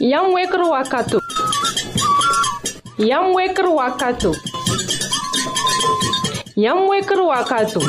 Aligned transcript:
Yam 0.00 0.32
wekr 0.34 0.60
wakato. 0.70 1.18
Yam 2.98 3.34
wekr 3.34 3.66
wakato. 3.68 4.32
Yam 6.56 6.88
wekr 6.88 7.20
wakato. 7.22 7.80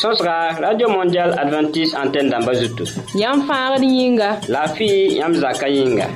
sõsga 0.00 0.56
radio 0.60 0.88
mondial 0.88 1.32
adventiste 1.38 1.96
antenne 2.00 2.30
dãmba 2.32 2.52
zutu 2.60 2.84
Yam 3.14 3.42
fãagd 3.48 3.82
yĩnga. 3.84 4.28
laafɩ 4.48 4.88
yãmb 5.20 5.34
zakã 5.42 5.68
yĩnga 5.68 6.06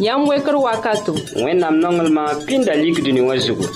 Yam 0.00 0.26
wekr 0.28 0.54
wakato. 0.66 1.12
wẽnnaam 1.44 1.76
nonglmã 1.82 2.24
pĩnda 2.46 2.74
lik 2.82 2.96
dũni 3.04 3.20
wã 3.28 3.36
zugu 3.38 3.66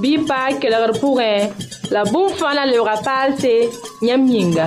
Bɩ 0.00 0.08
y 0.14 0.18
paag 0.28 0.58
kelgr 0.60 0.92
pʋgẽ 1.00 1.50
la 1.90 2.02
bũmb 2.12 2.30
fãa 2.38 2.54
la 2.54 2.64
lebga 2.66 2.96
paalse 3.06 3.52
yãmb 4.02 4.26
yĩnga. 4.34 4.66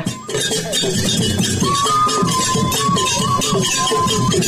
Yam 4.34 4.42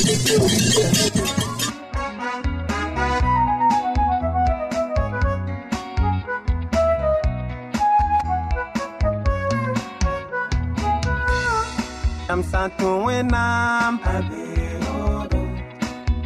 san 12.44 12.72
tun 12.78 13.06
wenam 13.06 14.00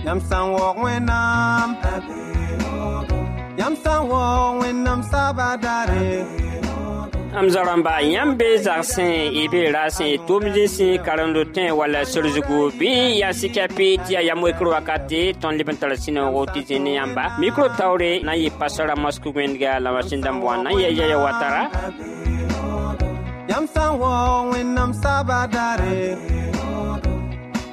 Yam 0.05 0.19
san 0.21 0.51
walk 0.53 0.77
wenam 0.77 1.75
Yam 3.57 3.75
san 3.75 4.07
walk 4.07 4.63
wenam 4.63 5.03
sabadare 5.03 6.48
m 7.33 7.47
zarãmba 7.53 7.93
yãmb 8.01 8.37
bee 8.39 8.57
zagsẽ 8.65 9.29
y 9.41 9.43
bee 9.51 9.71
raasẽ 9.75 10.17
tʋʋm 10.27 10.43
zĩnsẽ 10.55 10.97
karendo 11.05 11.41
tẽ 11.55 11.65
wala 11.79 12.01
sorzugu 12.11 12.57
bɩ 12.79 12.89
yaa 13.21 13.33
sikapɩ 13.39 13.87
tɩ 14.03 14.11
yaa 14.15 14.23
yam 14.29 14.41
wekr 14.43 14.67
wakate 14.73 15.21
tõnd 15.41 15.57
leb 15.59 15.69
n 15.73 15.77
tara 15.81 15.95
sũ-noogo 16.03 16.41
tɩ 16.53 16.59
zĩ 16.67 16.77
ne 16.85 16.91
yãmba 16.99 17.23
mikro 17.39 17.67
taoore 17.77 18.11
na 18.25 18.31
n 18.33 18.39
yɩ 18.43 18.49
pasara 18.59 18.95
mosk 19.03 19.23
wẽndga 19.35 19.71
la 19.83 19.89
masin 19.95 20.21
dãmb 20.25 20.41
wã 20.43 20.53
na 20.63 20.69
n 20.73 20.79
ya 20.83 20.89
yaya 20.89 21.17
wa 21.23 21.31
tara 21.41 21.61
Yam 23.49 23.65
san 23.73 23.91
walk 24.01 24.53
wenam 24.53 24.91
sabadare 25.01 26.17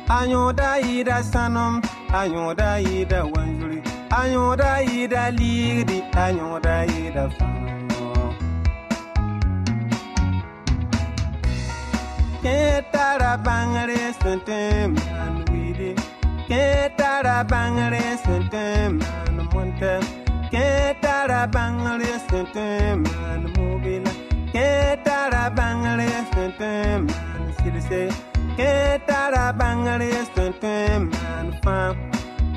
Ayoda 0.09 0.71
ida 0.81 1.17
sanum 1.33 1.75
Ayoda 2.21 2.81
ida 2.81 3.21
wanjuri. 3.33 3.79
Ayoda 4.21 4.71
ida 4.83 5.23
ligdi 5.39 5.99
Ayoda 6.25 6.77
ida 7.01 7.25
famo 7.37 7.65
Ketara 12.47 13.33
bangare 13.47 14.03
sentem 14.23 14.95
man 14.95 15.35
widi 15.51 15.91
Ketara 16.49 17.43
bangare 17.53 18.05
sentem 18.25 19.01
man 19.03 19.37
monte. 19.53 19.95
Ketara 20.53 21.41
bangare 21.51 22.13
sentem 22.29 23.03
man 23.03 23.43
mobile. 23.57 24.11
Ketara 24.55 25.45
bangare 25.59 26.09
sentem 26.35 27.09
man 27.11 27.43
silse 27.59 28.03
Ketara 28.59 29.47
bangare 29.61 30.13
sentem 30.35 31.11
man 31.11 31.49
fam. 31.65 31.97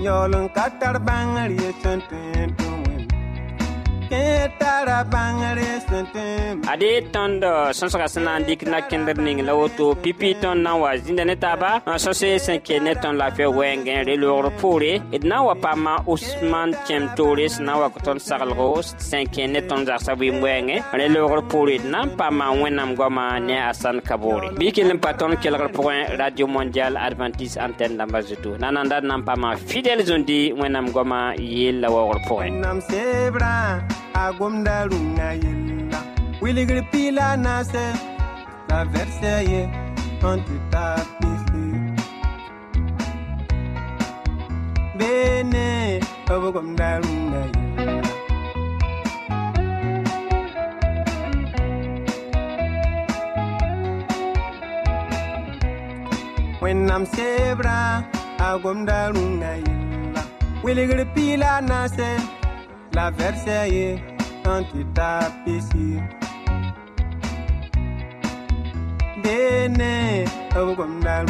Yolun 0.06 0.48
katar 0.54 0.98
bangare 1.08 1.74
sentem 1.82 2.54
sentem 5.90 6.62
ade 6.70 6.90
tõnd 7.14 7.44
sõsga 7.78 8.08
sẽn 8.14 8.24
na 8.28 8.34
n 8.40 8.46
dɩk 8.48 8.62
nakẽndr 8.70 9.18
ning 9.26 9.42
la 9.48 9.54
woto. 9.58 9.96
Pipi 10.04 10.36
tõnd 10.42 10.62
na 10.66 10.76
n 10.76 10.82
wa 10.84 10.92
zĩnda 10.96 11.26
ne 11.26 11.36
taaba 11.44 11.72
sõse 12.04 12.30
sẽn 12.46 12.60
ke 12.66 12.80
ne 12.80 12.94
tõnd 13.02 13.18
laafɩ 13.20 13.46
wɛɛngẽ 13.58 14.06
re-loogr 14.08 14.50
poore 14.62 14.94
d 15.12 15.24
na 15.30 15.42
n 15.42 15.46
wa 15.48 15.56
paama 15.56 15.94
osman 16.14 16.74
kẽm 16.88 17.04
toore 17.18 17.46
sẽn 17.50 17.66
na 17.66 17.74
n 17.76 17.82
wa 17.82 17.88
kõ 17.94 18.00
tõnd 18.06 18.22
saglgo 18.22 18.68
sẽn 18.82 19.26
kẽ 19.34 19.48
ne 19.54 19.62
tõnd 19.70 19.88
zagsã 19.90 20.14
vɩɩm 20.20 20.38
wɛɛngẽ 20.44 20.78
re-loogr 21.00 21.42
poore 21.52 21.76
d 21.82 21.86
na 21.90 22.06
n 22.06 22.14
paama 22.20 22.46
wẽnnaam 22.62 22.96
goamã 22.98 23.40
ne 23.40 23.56
a 23.70 23.74
san 23.74 23.98
kaboore 24.02 24.54
bɩ 24.60 24.68
kell 24.76 24.94
n 24.94 25.00
pa 25.02 25.14
tõnd 25.14 25.40
kelgr 25.42 25.70
pʋgẽ 25.74 26.18
radio 26.22 26.46
mondial 26.48 26.98
adventiste 26.98 27.58
antenne 27.66 27.98
dãmba 27.98 28.22
zutu 28.22 28.58
na 28.62 28.70
nanda 28.72 29.02
d 29.02 29.08
na 29.10 29.18
n 29.18 29.26
paama 29.26 29.56
fidɛl 29.58 30.02
zũndi 30.06 30.54
wẽnnaam 30.60 30.92
goamã 30.94 31.34
yeel 31.38 31.82
la 31.82 31.90
waoogr 31.90 32.20
pʋgẽ 32.30 32.50
a 34.22 34.26
gomda 34.40 34.76
runga 34.90 35.28
yilla 35.44 36.00
wiligr 36.42 36.80
pila 36.92 37.28
nase 37.46 37.86
la 38.70 38.80
verse 38.94 39.34
ye 39.52 39.62
on 40.30 40.40
tu 40.48 40.56
tapisi 40.74 41.66
bene 45.00 45.68
ob 46.34 46.44
gomda 46.56 46.90
runga 47.04 47.42
yilla 47.54 48.14
when 56.64 56.86
nam 56.90 57.06
sebra 57.16 57.78
a 58.48 58.50
gomda 58.66 59.00
runga 59.16 59.54
yilla 59.64 60.24
wiligr 60.66 61.00
pila 61.16 61.54
nase 61.72 62.12
la 62.94 63.10
Versailles 63.12 64.02
quand 64.44 64.64
tu 64.72 64.86
tapes 64.94 65.48
ici. 65.48 66.00
Bene, 69.24 70.26
oh 70.56 70.76
comme 70.76 71.04
la 71.04 71.24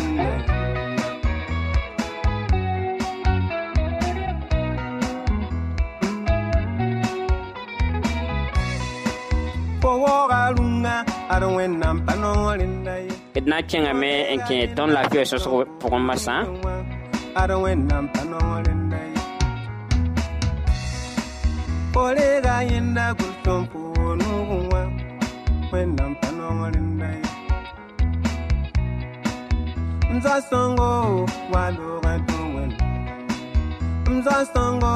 d 13.40 13.48
na 13.52 13.58
n 13.60 13.64
kẽngame 13.70 14.12
n 14.38 14.40
kẽ 14.48 14.60
tõnd 14.76 14.92
la 14.96 15.02
fiɛɛ 15.12 15.26
sõsg 15.32 15.54
pʋgẽ 15.82 16.00
masã 16.08 16.36
wa 31.54 31.64
loogã 31.78 32.14
tɩ 32.28 32.38
wẽn 32.56 32.72
m 34.12 34.16
za 34.26 34.36
sõngo 34.54 34.96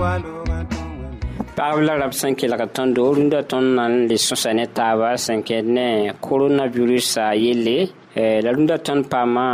wa 0.00 0.12
loogã 0.24 0.58
tɩ 0.70 0.80
wẽn 0.98 1.14
pagb 1.56 1.78
la 1.86 1.94
rab 2.00 2.12
sẽn 2.20 2.32
kelg 2.38 2.62
tõndo 2.76 3.02
rũndã 3.16 3.40
tõnd 3.50 3.68
na 3.76 3.84
n 3.92 3.94
le 4.08 4.16
sõsa 4.26 4.50
ne 4.58 4.64
taaba 4.76 5.08
sẽn 5.24 5.38
kẽed 5.48 5.66
ne 5.76 5.88
coronavirusã 6.26 7.24
yelle 7.44 7.78
Eh, 8.18 8.40
la 8.42 8.50
rũndã 8.50 8.76
tõnd 8.86 9.04
paama 9.12 9.48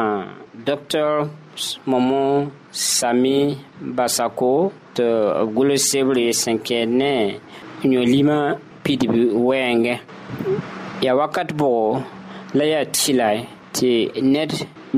dr 0.66 1.08
momo 1.90 2.22
sami 2.70 3.38
basako 3.96 4.52
tɩ 4.96 5.04
b 5.46 5.54
gʋls 5.56 5.82
sebre 5.90 6.24
sẽn 6.32 6.58
kẽed 6.66 6.88
ne 7.00 7.10
yõ-lima 7.94 8.36
pidb 8.84 9.12
wɛɛngẽ 9.46 9.96
yaa 11.04 11.16
wakat 11.20 11.48
bʋgo 11.58 12.02
la 12.56 12.64
yaa 12.72 12.84
tɩla 12.96 13.28
tɩ 13.76 13.88
ned 14.32 14.50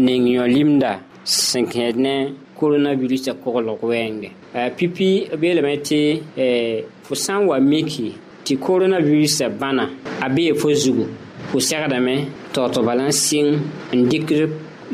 ning 0.07 0.25
yõ-limda 0.37 0.93
sẽn 1.25 1.65
kẽed 1.73 1.97
ne 2.05 2.15
coronavirusã 2.59 3.33
koglg 3.43 3.81
wɛɛngẽ 3.91 4.31
Eh, 4.59 4.71
pipi 4.77 5.29
b 5.39 5.43
yeelame 5.45 5.77
tɩ 5.85 6.21
eh, 6.37 6.85
fo 7.03 7.15
sã 7.15 7.35
n 7.39 7.47
wa 7.47 7.61
miki 7.61 8.15
tɩ 8.45 8.57
coronavirusã 8.59 9.49
bãna 9.51 9.85
a 10.19 10.29
bee 10.31 10.55
fo 10.55 10.73
zugu. 10.73 11.05
Fo 11.51 11.59
segdame 11.61 12.15
tɩ 12.55 12.63
tɩ 12.73 12.81
bala 12.87 13.05
n 13.05 13.13
sɩng 13.13 13.51
n 13.93 14.09
dɩkd 14.09 14.31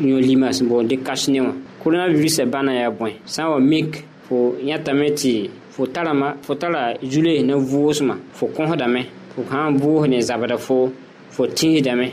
yõ-lima 0.03 0.51
sẽn 0.51 0.67
boond 0.67 0.89
dɩk 0.91 1.03
kas 1.07 1.29
ne 1.29 1.39
wã 1.39 1.53
coronavirusã 1.81 2.43
bãna 2.45 2.73
yaa 2.73 2.89
bõe 2.91 3.11
sã 3.25 3.43
n 3.45 3.51
wa 3.53 3.59
mik 3.59 4.03
fo 4.33 4.55
yãtame 4.69 5.07
tɩ 5.19 5.49
fo 5.69 5.85
tarama 5.85 6.27
fo 6.45 6.53
tara 6.55 6.93
zule 7.11 7.41
ne 7.43 7.53
vʋʋsmã 7.53 8.15
fo 8.37 8.45
kõsdame 8.55 9.01
fo 9.33 9.41
sã 9.49 9.69
n 9.69 9.77
vʋʋs 9.81 10.07
ne 10.09 10.17
zabda 10.21 10.57
fo 10.57 10.89
fo 11.35 11.43
tĩsdame 11.57 12.07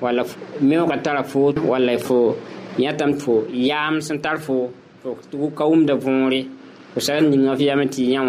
walla 0.00 0.22
meoogã 0.68 0.96
tara 1.04 1.22
fo 1.22 1.52
walla 1.70 1.98
fo 1.98 2.18
yãtame 2.78 3.14
fo 3.22 3.32
yaam 3.68 4.00
sẽn 4.00 4.18
tar 4.24 4.38
fo 4.46 4.70
fo 5.02 5.08
ka 5.58 5.64
wʋmda 5.70 5.94
võore 6.04 6.40
fo 6.92 6.98
sag 7.00 7.24
ninga 7.30 7.52
f 7.58 7.60
yame 7.68 7.84
tɩ 7.94 8.02
yã 8.14 8.20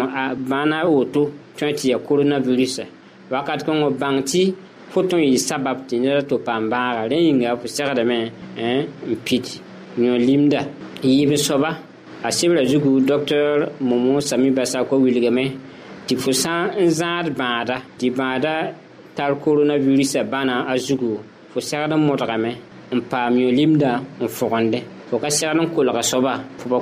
bãana 0.50 0.84
woto 0.84 1.22
tõe 1.58 1.72
tɩ 1.78 1.84
ya 1.92 1.98
coronavirusã 1.98 2.84
wakat 3.30 3.60
kõngo 3.66 3.88
bãng 4.00 4.20
tɩ 4.30 4.52
fo 4.92 5.00
tõe 5.08 5.24
yɩ 5.32 5.38
sabab 5.48 5.78
tɩ 5.88 5.94
neda 6.02 6.22
to 6.28 6.36
paam 6.46 6.68
bãaga 6.72 7.08
rẽ 7.10 7.18
yĩnga 7.26 7.56
fo 7.60 7.66
segdame 7.66 8.18
n 8.56 9.16
pid 9.24 9.44
yõ-limda 9.98 10.60
yɩɩb 11.02 11.36
soaba 11.36 11.87
a 12.22 12.30
sebrã 12.30 12.64
zugu 12.64 13.00
dr 13.00 13.70
momo 13.80 14.20
sami 14.20 14.50
basako 14.50 14.96
wilgame 15.04 15.44
tɩ 16.06 16.14
fo 16.22 16.32
sã 16.32 16.54
n 16.74 16.88
zãad 16.98 17.26
bãada 17.40 17.76
tɩ 17.98 18.06
bãada 18.18 18.54
tar 19.16 19.32
koronavirusã 19.42 20.22
bãna 20.32 20.54
a 20.66 20.74
zugu 20.86 21.18
fo 21.52 21.60
segd 21.60 21.92
n 21.92 22.00
modgame 22.06 22.52
n 22.96 23.00
paam 23.10 23.34
yõ-limda 23.42 23.90
n 24.20 24.26
fogende 24.36 24.80
fo 25.08 25.16
ka 25.22 25.30
segd 25.30 25.58
n 25.62 25.66
kolga 25.74 26.02
soaba 26.10 26.34
fo 26.58 26.66
pa 26.72 26.78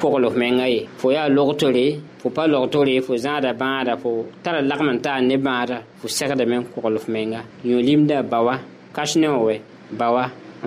koglf 0.00 0.34
menga 0.36 0.66
ye 0.74 0.80
fo 1.00 1.06
yaa 1.16 1.28
logtore 1.36 1.86
fo 2.20 2.28
pa 2.36 2.42
logtore 2.46 3.00
fo 3.06 3.12
zãada 3.24 3.50
bãada 3.62 3.92
fo 4.02 4.10
tara 4.42 4.60
lagm 4.60 4.88
n 4.92 4.98
taan 5.04 5.22
ne 5.28 5.36
bãada 5.46 5.76
fo 5.98 6.06
segdame 6.08 6.56
n 6.60 6.64
koglf 6.74 7.04
menga. 7.08 7.40
Yõ 7.64 7.78
limda 7.88 8.22
bawa 8.22 8.54
kas 8.92 9.16
ne 9.16 9.28
wɛ 9.28 9.54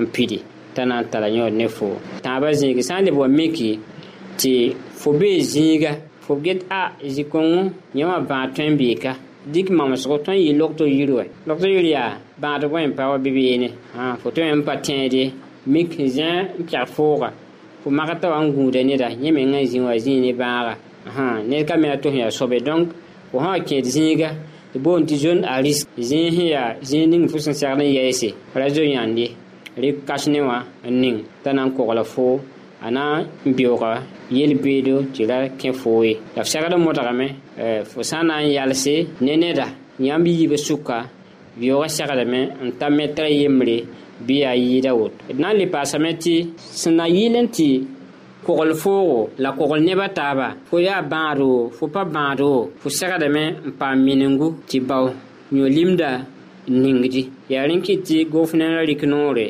n 0.02 0.06
pidi 0.14 0.40
t'a 0.74 0.86
na 0.86 1.02
n 1.02 1.06
tara 1.12 1.28
yõod 1.30 1.54
ne 1.60 1.68
fo 1.68 1.88
tãabã 2.24 2.50
zĩigi 2.60 2.84
sã 2.88 2.96
n 3.00 3.06
leb 3.08 3.16
wa 3.22 3.28
miki 3.28 3.80
tɩ 4.42 4.74
fo 5.02 5.10
bee 5.20 5.40
zĩiga 5.52 5.92
fo 6.26 6.36
get 6.44 6.60
a 6.70 6.92
zĩ-kõngo 7.16 7.62
yẽ 7.98 8.06
wã 8.10 8.18
bãag 8.30 8.50
tõe 8.56 8.70
n 8.72 8.78
beeka. 8.78 9.12
Dɩk 9.54 9.68
mamsgo 9.78 10.16
tõe 10.26 10.36
n 10.38 10.42
yɩ 10.46 10.54
logto 10.60 10.86
yir 10.86 11.10
wɛ. 11.18 11.24
Logto 11.48 11.68
yir 11.68 11.86
yaa 11.94 12.12
bãad 12.42 12.62
bõe 12.72 12.86
n 12.88 12.94
pa 12.98 13.10
wa 13.12 13.18
bebeene 13.18 13.70
fo 14.22 14.30
tõe 14.36 14.52
n 14.56 14.64
pa 14.68 14.74
tẽede 14.78 15.32
mik 15.66 15.92
zẽ 16.16 16.60
n 16.60 16.64
pɛg 16.70 16.88
fooga. 16.96 17.30
Fo 17.82 17.90
magta 17.90 18.30
wa 18.30 18.40
n 18.44 18.54
gũuda 18.54 18.84
neda 18.84 19.08
yẽ 19.10 19.32
meng 19.32 19.50
n 19.52 19.66
zĩ 19.66 19.80
zĩig 20.06 20.22
ne 20.22 20.32
bãaga. 20.34 20.74
Ned 21.50 21.66
ka 21.68 21.76
me 21.78 21.88
a 21.90 21.98
tʋs 21.98 22.16
yaa 22.16 22.30
sobe 22.32 22.60
donc 22.62 22.90
fo 23.32 23.40
sã 23.40 23.50
wa 23.56 23.60
kẽed 23.60 23.86
zĩiga 23.86 24.30
tɩ 24.74 24.80
boond 24.80 25.08
tɩ 25.10 25.16
zon 25.16 25.44
a 25.44 25.62
risk. 25.62 25.88
Zĩig 25.98 26.32
sẽn 26.36 26.48
yaa 26.54 26.76
zĩig 26.82 27.08
ning 27.10 27.28
fo 27.28 27.38
sẽn 27.38 27.54
segd 27.54 27.80
n 27.82 27.90
yɛɛse. 27.96 28.34
Ra 28.56 28.70
zo 28.70 28.84
yãnd 28.84 29.18
ye 29.18 29.30
ne 30.28 30.42
wã 30.42 30.64
n 30.86 31.02
ning 31.02 31.24
t'a 31.44 31.54
na 31.54 31.66
n 31.66 31.72
kogla 31.72 32.04
a 32.82 32.92
na 32.92 33.04
n 33.46 33.52
beooga 33.58 33.92
yel-beedo 34.32 34.96
tɩ 35.14 35.22
ra 35.30 35.38
kẽ 35.60 35.72
foo 35.74 36.04
ye 36.04 36.14
la 36.36 36.42
f 36.44 36.48
segd 36.52 36.74
modgame 36.86 37.28
fo 37.92 38.00
sã 38.10 38.18
n 38.24 38.28
na 38.28 38.36
n 38.44 38.48
yalse 38.58 38.96
ne 39.22 39.34
neda 39.36 39.68
yãmb 40.00 40.26
yiibã 40.28 40.56
sʋka 40.68 40.98
beoogã 41.60 41.88
segdame 41.88 42.42
n 42.66 42.70
ta 42.80 42.88
metra 42.90 43.28
yembre 43.30 43.76
bɩ 44.26 44.34
yaa 44.44 44.56
yɩɩda 44.56 44.92
woto 45.00 45.20
d 45.36 45.38
na 45.42 45.48
n 45.54 45.58
le 45.60 45.66
paasame 45.74 46.12
tɩ 46.24 46.34
sẽn 46.80 46.94
na 46.96 47.06
yɩl 47.08 47.36
n 47.44 47.48
tɩ 47.56 47.68
kogl 48.46 48.72
foogo 48.82 49.30
la 49.44 49.50
kogl 49.58 49.80
nebã 49.88 50.08
taaba 50.18 50.48
fo 50.70 50.76
yaa 50.80 51.02
bãad 51.12 51.40
wo 51.40 51.70
fo 51.78 51.88
pa 51.94 52.02
bãad 52.16 52.40
wo 52.42 52.70
fo 52.82 52.88
segdame 52.90 53.44
n 53.68 53.72
paam 53.80 53.98
minengu 54.06 54.48
tɩ 54.70 54.78
bao 54.90 55.06
yõ-limda 55.58 56.10
ningdi. 56.70 57.22
Yaa 57.50 57.68
rẽn 57.68 57.82
kɩt 57.86 58.00
tɩ 58.08 58.18
gofnẽnã 58.32 58.86
rɩk 58.90 59.02
noore 59.12 59.46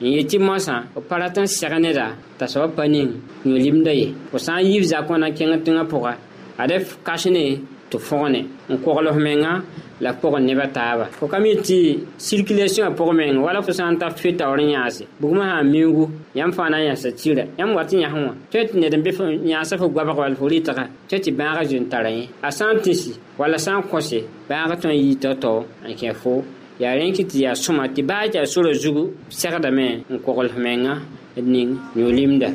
n 0.00 0.06
yɩ 0.06 0.22
tɩ 0.30 0.38
mosã 0.46 0.76
f 0.94 1.00
pa 1.08 1.18
rat 1.18 1.36
n 1.38 1.46
seg 1.46 1.72
neda 1.78 2.06
t'a 2.38 2.46
soab 2.46 2.74
pa 2.74 2.84
ning 2.88 3.10
yõ-limda 3.46 3.92
ye. 3.94 4.14
Fo 4.30 4.38
sã 4.38 4.58
n 4.58 4.66
yiib 4.66 4.82
zakõna 4.82 5.30
kẽng 5.30 5.62
tẽngã 5.64 5.84
pʋga 5.86 6.12
ad 6.58 6.70
f 6.72 6.98
kasne 7.06 7.62
tɩ 7.90 7.98
fõgne 8.08 8.40
n 8.68 8.74
koglf 8.82 9.16
menga 9.16 9.62
la 10.00 10.10
pʋgẽ 10.12 10.40
nebã 10.42 10.66
taaba. 10.66 11.04
Fo 11.14 11.28
ka 11.28 11.38
mi 11.38 11.54
tɩ 11.54 11.78
circulation 12.18 12.90
pʋg 12.90 13.10
meng 13.14 13.38
wala 13.38 13.62
fo 13.62 13.72
sã 13.72 13.86
n 13.86 13.96
ta 13.96 14.10
fe 14.10 14.34
taoor 14.34 14.58
n 14.58 14.74
yãase 14.74 15.06
bugmã 15.20 15.44
sã 15.46 15.62
n 15.62 15.70
miugu 15.70 16.10
yãmb 16.34 16.52
fãa 16.52 16.70
na 16.70 16.78
n 16.82 16.90
yãsa 16.90 17.12
tira. 17.14 17.44
Yãmb 17.58 17.76
wat 17.76 17.92
n 17.94 18.02
yãsẽ 18.02 18.18
wã 18.26 18.34
tõe 18.50 18.66
tɩ 18.66 18.74
ned 18.80 18.94
n 18.98 19.02
be 19.02 19.10
yãasa 19.46 19.78
fo 19.78 19.86
goabg 19.88 20.18
wall 20.18 20.34
fo 20.34 20.48
rɩtga 20.50 20.84
tõe 21.08 21.18
tɩ 21.22 21.30
bãagã 21.38 21.62
zoen 21.70 21.86
tara 21.88 22.10
yẽ 22.10 22.26
a 22.42 22.50
sã 22.50 22.66
n 22.74 22.82
tɩsi 22.82 23.14
wala 23.38 23.58
sã 23.58 23.78
n 23.78 23.82
kõse 23.86 24.26
bãagã 24.48 24.74
tõe 24.74 24.90
n 24.90 24.98
yɩ 24.98 25.14
tao-tao 25.22 25.64
n 25.86 25.94
kẽ 25.94 26.12
fo 26.18 26.42
yaa 26.82 26.94
rẽn 26.98 27.12
kɩ 27.16 27.22
tɩ 27.30 27.36
yaa 27.44 27.54
sõma 27.62 27.84
tɩ 27.94 28.00
baa 28.08 28.24
tɩ 28.32 28.38
a 28.44 28.46
sora 28.52 28.72
zugu 28.82 29.04
segdame 29.38 29.86
n 30.12 30.14
koglf 30.24 30.54
menga 30.64 30.94
d 31.36 31.46
ning 31.54 31.70
yõ-limda 31.98 32.48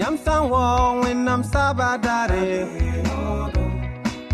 yam 0.00 0.14
san 0.24 0.40
wo 0.50 0.60
wẽnnaam 1.02 1.42
saaba 1.52 1.88
daare 2.04 2.46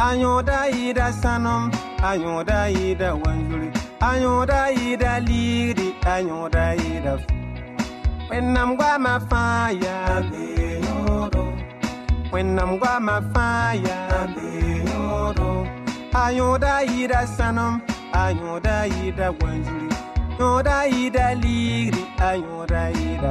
a 0.06 0.08
yõoda 0.22 0.58
yɩɩda 0.76 1.06
sãnem 1.22 1.62
a 2.08 2.10
yõoda 2.22 2.58
yɩɩda 2.76 3.08
wanzuri 3.22 3.68
a 4.08 4.10
yõoda 4.22 4.60
yɩɩda 4.78 5.12
liigri 5.28 5.88
a 6.12 6.14
yõoda 6.28 6.64
yɩɩda 6.82 7.12
wẽnnaam 8.30 8.70
goamã 8.78 9.12
fãa 9.30 9.66
yaa 9.84 10.16
wẽnnaam 12.32 12.70
goamã 12.80 13.16
fãa 13.34 13.68
yaa 13.86 14.20
a 16.22 16.24
yõoda 16.38 16.72
yɩɩda 16.92 17.20
sãnem 17.36 17.74
a 18.22 18.24
yõoda 18.38 18.76
yɩɩda 18.94 19.26
wanzuri 19.40 19.88
yõoda 20.38 20.76
yɩɩda 20.94 21.24
liigri 21.42 22.02
a 22.28 22.30
yõoda 22.44 22.82
yɩɩda 23.00 23.30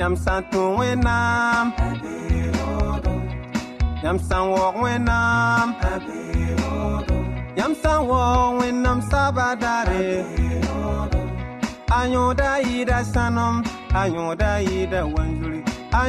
yam 0.00 0.14
sã 0.24 0.34
n 0.38 0.42
tũ 0.50 0.60
wẽnnaam 0.78 1.66
yam 4.04 4.16
sã 4.28 4.36
n 4.42 4.44
waoog 4.52 4.76
wẽnnaam 4.84 5.68
yam 7.58 7.72
sã 7.82 7.92
n 7.98 8.00
waoog 8.10 8.52
wẽnnaam 8.60 8.98
saaba 9.10 9.46
daare 9.62 10.06
a 11.98 12.00
yõoda 12.14 12.50
yɩɩda 12.68 12.98
sãnem 13.12 13.54
a 14.00 14.02
yõoda 14.14 14.50
yɩɩda 14.68 15.00
wanzuri 15.14 15.60
a 16.00 16.02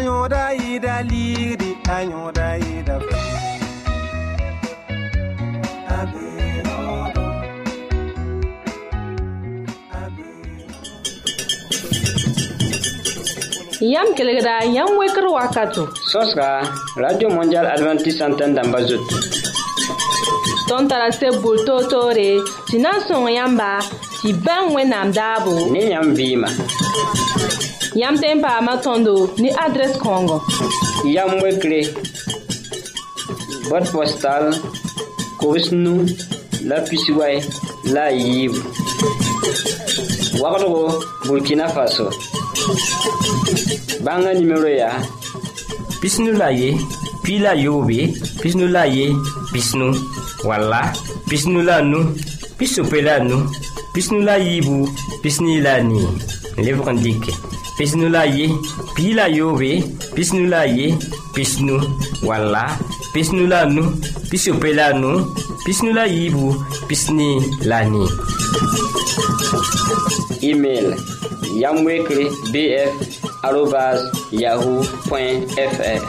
Yam 13.84 14.16
kelegda, 14.16 14.64
yam 14.74 14.96
wekr 14.98 15.26
wakato. 15.28 15.84
Sos 16.12 16.34
ka, 16.36 16.64
Radio 16.96 17.30
Mondial 17.30 17.66
Adventist 17.68 18.18
Santen 18.18 18.56
damba 18.56 18.80
zotou. 18.88 19.20
Ton 20.68 20.88
tarase 20.88 21.28
boul 21.42 21.58
to 21.68 21.76
to 21.92 22.02
re, 22.16 22.40
si 22.70 22.78
nan 22.78 23.02
son 23.08 23.28
yamba, 23.28 23.82
si 24.22 24.32
ban 24.46 24.74
we 24.74 24.86
nam 24.86 25.12
dabo. 25.12 25.70
Ne 25.72 25.90
yam 25.92 26.16
vima. 26.16 26.48
Yam 27.94 28.16
tempa 28.18 28.62
matondo, 28.62 29.16
ni 29.38 29.50
adres 29.52 29.98
kongo. 29.98 30.40
Yam 31.06 31.32
wekre, 31.44 31.82
bot 33.70 33.86
postal, 33.92 34.54
kowes 35.42 35.72
nou, 35.72 36.06
la 36.64 36.80
pisiway, 36.88 37.44
la 37.92 38.08
yib. 38.12 38.56
Wakro, 40.40 41.04
Burkina 41.28 41.68
Faso. 41.70 42.10
Bãngã 44.06 44.32
nimero 44.40 44.70
yaa 44.82 45.00
pisnu 46.02 46.32
la 46.42 46.48
ye 46.60 46.70
pi 47.24 47.34
la 47.44 47.52
yoobe 47.64 47.98
pisnu 48.42 48.66
la 48.76 48.84
ye 48.96 49.06
pisnu 49.54 49.88
walla 50.48 50.82
pisnu 51.30 51.60
la 51.70 51.76
nu 51.82 52.00
pisope 52.58 53.00
la 53.08 53.16
nu 53.20 53.38
pisnu 53.94 54.20
la 54.28 54.36
yiibu 54.46 54.76
pisni 55.24 55.62
la 55.66 55.74
nii 55.90 56.08
lebg 56.66 56.88
n 56.96 56.98
dɩke 57.04 57.34
pisnu 57.78 58.06
la 58.16 58.24
ye 58.38 58.46
pi 58.96 59.06
la 59.18 59.26
yoobe 59.38 59.70
pisnu 60.16 60.44
la 60.54 60.62
ye 60.78 60.88
pisnu 61.36 61.76
walla 62.28 62.64
pisnu 63.14 63.44
la 63.54 63.60
nu 63.76 63.84
pisope 64.30 64.70
la 64.80 64.88
nu 65.02 65.10
pisnu 65.66 65.90
la 65.98 66.04
yiibu 66.16 66.46
pisni 66.88 67.30
la 67.70 67.80
nii 67.92 68.10
email 70.50 70.88
yamwekre 71.62 72.26
bf 72.54 72.94
arobas 73.48 74.00
yahoo 74.42 74.84
fr 75.74 76.02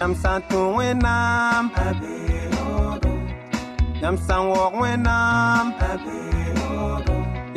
yam 0.00 0.12
sã 0.22 0.32
n 0.38 0.40
tũ 0.50 0.60
wẽnnaam 0.78 1.64
yam 4.02 4.16
sã 4.26 4.36
n 4.40 4.42
waoog 4.50 4.74
wẽnnaam 4.82 5.66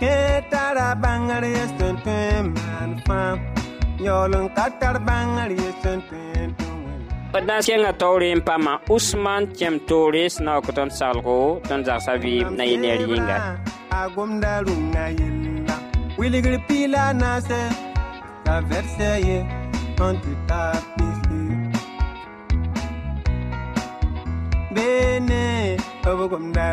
kẽ 0.00 0.18
tara 0.52 0.88
bãngr 1.02 1.44
ye 1.54 1.64
sẽn 1.76 1.94
tõe 2.06 2.24
n 2.40 2.46
maan 2.56 2.90
fãa 3.06 3.30
yaool 4.06 4.32
n 4.42 4.46
ka 4.56 4.66
tar 4.80 4.96
bãngr 5.08 5.50
ye 5.60 5.70
sẽn 5.82 5.98
tõe 6.08 6.24
n 6.46 6.50
tʋm 6.58 6.78
d 7.32 7.44
na 7.48 7.56
n 7.58 7.62
kẽngã 7.66 7.92
taoore 8.00 8.30
n 8.38 8.40
paama 8.48 8.74
usman 8.94 9.42
kẽm 9.58 9.74
toore 9.88 10.24
sẽn 10.34 10.44
na 10.46 10.52
wa 10.56 10.62
kõ 10.64 10.72
tõnd 10.78 10.92
salgo 10.98 11.38
tõnd 11.68 11.84
zagsã 11.88 12.14
vɩɩm 12.22 12.48
na 12.58 12.64
yɩ 12.70 12.76
yĩnga 13.10 13.38
a 13.98 14.02
gomda 14.14 14.52
rũngã 14.66 15.06
yella 15.18 15.39
wilgr 16.18 16.54
piila 16.66 17.02
naase 17.20 17.60
ka 18.44 18.54
vɛrsɛ 18.68 19.10
ye 19.28 19.38
tõnd 19.96 20.16
tɩ 20.22 20.32
ta 20.48 20.62
pisi 20.94 21.40
beene 24.74 25.42
b 26.02 26.20
gomda 26.30 26.66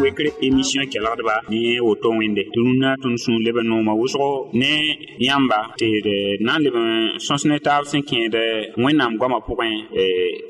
wekre 0.00 0.30
émission 0.42 0.84
kelgdba 0.92 1.34
ne 1.50 1.80
woto 1.86 2.08
wẽnde 2.18 2.42
tɩ 2.52 2.60
rũnã 2.66 2.90
tõnd 3.02 3.18
sũur 3.24 3.40
leb 3.46 3.56
n 3.62 3.68
nooma 3.70 3.92
wʋsgo 4.00 4.28
ne 4.60 4.72
yãmba 5.28 5.58
tɩ 5.80 5.88
d 6.06 6.08
na 6.46 6.52
n 6.58 6.62
leb 6.64 6.76
n 6.76 6.88
sõs 7.26 7.42
ne 7.48 7.56
taab 7.66 7.82
sẽn 7.90 8.02
kẽed 8.08 8.34
wẽnnaam 8.82 9.12
goamã 9.20 9.38
pʋgẽ 9.46 9.70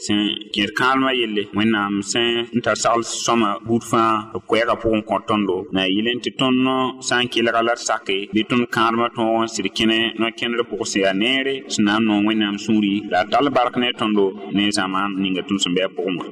sẽn 0.04 0.20
kẽed 0.54 0.70
kãadmã 0.78 1.10
yelle 1.20 1.42
wẽnnaam 1.56 1.92
sẽn 2.12 2.30
n 2.56 2.60
tar 2.64 2.76
sagl 2.82 3.02
sõma 3.24 3.50
buud 3.66 3.82
fãa 3.90 4.10
b 4.34 4.42
koɛɛgã 4.48 4.74
pʋgẽ 4.82 5.02
kõ 5.08 5.16
tõndo 5.28 5.56
na 5.74 5.82
a 5.86 5.90
yɩl 5.94 6.08
n 6.16 6.20
tɩ 6.24 6.30
tõnd 6.40 6.66
sã 7.08 7.16
n 7.22 7.28
kelga 7.32 7.60
la 7.66 7.74
d 7.78 7.82
sake 7.88 8.18
bɩ 8.34 8.40
tõnd 8.50 8.64
kãadmã 8.74 9.06
tõog 9.16 9.44
n 9.44 9.48
sɩd 9.54 9.66
kẽne 9.76 9.98
no-kẽndr 10.20 10.62
pʋg 10.70 10.80
sẽn 10.90 11.02
yaa 11.04 11.14
neere 11.22 11.54
sẽn 11.72 11.84
na 11.86 11.94
n 11.98 12.04
noog 12.06 12.26
wẽnnaam 12.28 12.56
sũuri 12.64 12.94
la 13.12 13.20
d 13.24 13.30
tall 13.32 13.46
bark 13.56 13.74
ne 13.82 13.88
tõndo 14.00 14.24
ne 14.56 14.64
zãmaan 14.76 15.10
ninga 15.22 15.42
tõnd 15.48 15.60
sẽn 15.62 15.72
bɩ 15.76 15.82
a 15.86 15.90
pʋgẽ 15.96 16.12
wã 16.18 16.26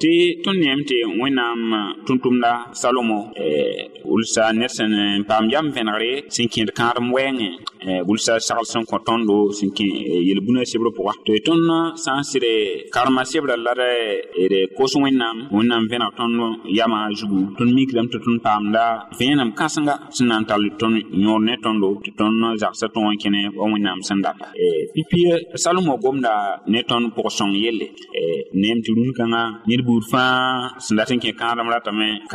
tɩ 0.00 0.12
tõnd 0.44 0.58
neem 0.62 0.80
tɩ 0.88 0.96
wẽnnaam 1.20 1.60
tʋm-tʋmda 2.06 2.49
salomo 2.80 3.18
wulsa 4.10 4.52
ned 4.52 4.70
sẽn 4.76 4.92
paam 5.28 5.44
yam 5.52 5.66
vẽnegre 5.74 6.12
sẽn 6.34 6.46
kẽed 6.52 6.70
kãadem 6.78 7.06
wɛɛngẽ 7.14 7.50
wulsa 8.08 8.32
sagl 8.46 8.64
sẽn 8.72 8.84
kõ 8.90 8.96
tõndo 9.06 9.36
sẽn 9.58 9.70
kẽ 9.76 9.88
yel-bũna 10.28 10.60
sebr 10.70 10.88
pʋga 10.96 11.12
tɩ 11.26 11.32
tõnd 11.46 11.68
sã 12.02 12.12
n 12.18 12.22
sɩd 12.30 12.44
karema 12.94 13.22
sebrã 13.30 13.56
la 13.66 13.72
d 13.80 13.82
kos 14.76 14.92
wẽnnaam 15.02 15.36
wẽnnaam 15.54 15.82
vẽneg 15.90 16.12
tõnd 16.18 16.38
yamã 16.78 16.98
zugu 17.18 17.40
tõnd 17.58 17.72
mikrame 17.76 18.08
tɩ 18.12 18.18
tõnd 18.24 18.40
paamda 18.46 18.84
vẽenem 19.18 19.50
kãsenga 19.58 19.94
salomo 25.62 25.94
gomda 26.02 26.32
ne 26.72 26.80
tõnd 26.90 27.06
pʋg-sõng 27.16 27.54
yelle 27.64 27.88
neem 28.60 28.78
tɩ 28.84 28.90
rũn-kãngã 28.96 29.42
ned 29.68 29.80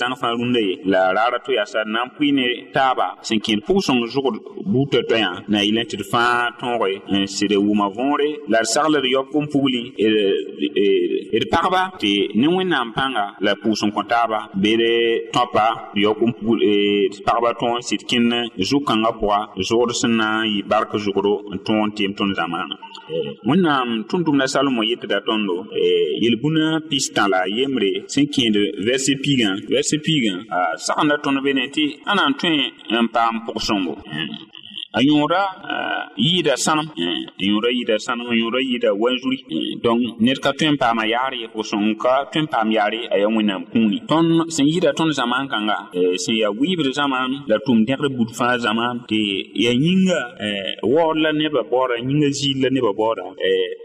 zãng 0.00 0.14
fãa 0.20 0.32
rũndã 0.38 0.60
ye. 0.68 0.74
La 0.84 1.12
raara 1.16 1.38
to 1.44 1.52
yasa 1.58 1.84
d 1.84 1.88
na 1.94 2.04
n 2.04 2.08
pʋɩ 2.16 2.28
ne 2.38 2.46
taaba 2.74 3.06
sẽn 3.26 3.38
kẽed 3.44 3.60
pʋg-sõng 3.66 4.02
zʋgd 4.14 4.36
buuta 4.72 4.98
toɛ-toɛyã 4.98 5.30
na 5.48 5.58
yɩl 5.62 5.78
tɩ 5.90 5.96
d 6.00 6.04
fãa 6.12 6.50
tõoge 6.60 7.00
n 7.12 7.26
sɩd 7.26 7.52
wʋma 7.56 7.86
võore 7.96 8.28
la 8.48 8.60
d 8.62 8.66
sagl 8.74 8.94
d 9.00 9.06
yaob 9.14 9.26
pʋm 9.32 9.46
pugli 9.52 9.82
d 11.40 11.44
pagba 11.52 11.82
tɩ 12.00 12.10
ne 12.40 12.46
wẽnnaam 12.54 12.92
pãnga 12.96 13.26
la 13.40 13.52
pʋʋs 13.54 13.80
n 13.86 13.90
kõ 13.94 14.02
taaba 14.10 14.38
beed 14.62 14.82
tõpa 15.34 15.66
d 15.94 15.98
yaob 16.04 16.16
pʋm 16.20 16.32
pugl 16.38 16.58
d 17.12 17.16
pagba 17.26 17.50
n 17.54 17.82
sɩd 17.88 18.02
kẽnd 18.10 18.32
zu-kãngã 18.68 19.10
pʋga 19.20 19.38
zʋgd 19.68 19.90
sẽn 20.00 20.12
na 20.20 20.28
n 20.42 20.48
yɩ 20.54 20.60
bark 20.70 20.90
zʋgdo 21.04 21.32
n 21.54 21.56
tõog 21.66 21.82
n 21.86 21.90
teem 21.96 22.12
tõnd 22.18 22.34
zãmaanã 22.38 22.76
wẽnnaam 23.48 23.88
tʋm-tʋmda 24.08 24.46
salmo 24.46 24.82
yetda 24.82 25.20
tõndo 25.26 25.56
yel-bũna 26.22 26.80
pistã 26.88 27.28
la 27.28 27.44
yembre 27.48 28.04
sẽn 28.12 28.26
kẽed 28.34 28.56
vɛrse 28.86 29.12
pigã 29.22 29.50
vɛrse 29.88 29.96
pigã 30.04 30.34
sagenda 30.76 31.16
tõnd 31.22 31.40
be 31.44 31.52
ne 31.52 31.64
tɩ 31.74 31.84
a 32.04 32.14
na 32.14 32.24
n 32.28 32.34
tõe 32.40 32.50
n 32.92 33.08
a 34.92 35.00
yõoda 35.04 35.40
yɩɩda 36.16 36.54
sãnem 36.56 36.88
yõoda 37.38 37.68
yɩɩda 37.76 37.96
sãnem 37.98 38.28
yõoda 38.32 38.58
yɩɩda 38.68 38.90
wanzuri 38.96 39.38
donc 39.84 40.00
ned 40.20 40.38
ka 40.40 40.52
tõe 40.56 40.70
n 40.72 40.76
paama 40.80 41.04
yaar 41.06 41.34
ye 41.36 41.46
pʋg-sõng 41.52 41.92
ka 42.00 42.24
tõe 42.32 42.42
n 42.42 42.46
paam 42.48 42.70
yaare 42.72 43.04
a 43.12 43.18
yaa 43.20 43.28
wẽnnaam 43.28 43.64
kũuni. 43.68 44.00
Tõnd 44.08 44.48
sẽn 44.48 44.64
yɩɩda 44.66 44.92
tõnd 44.96 45.12
zãmaan 45.12 45.44
kãnga 45.52 45.76
sẽn 46.16 46.36
yaa 46.40 46.50
wɩɩbd 46.56 46.88
zãmaan 46.96 47.30
la 47.46 47.56
tʋm 47.66 47.84
dẽgd 47.84 48.16
bud 48.16 48.30
fãa 48.38 48.56
zamaan 48.58 49.04
tɩ 49.04 49.20
yaa 49.64 49.76
yĩnga 49.76 50.20
waood 50.82 51.16
la 51.20 51.32
nebã 51.32 51.62
baooda 51.70 52.00
yĩnga 52.00 52.28
ziil 52.32 52.62
la 52.64 52.68
nebã 52.72 52.92
baooda 52.96 53.22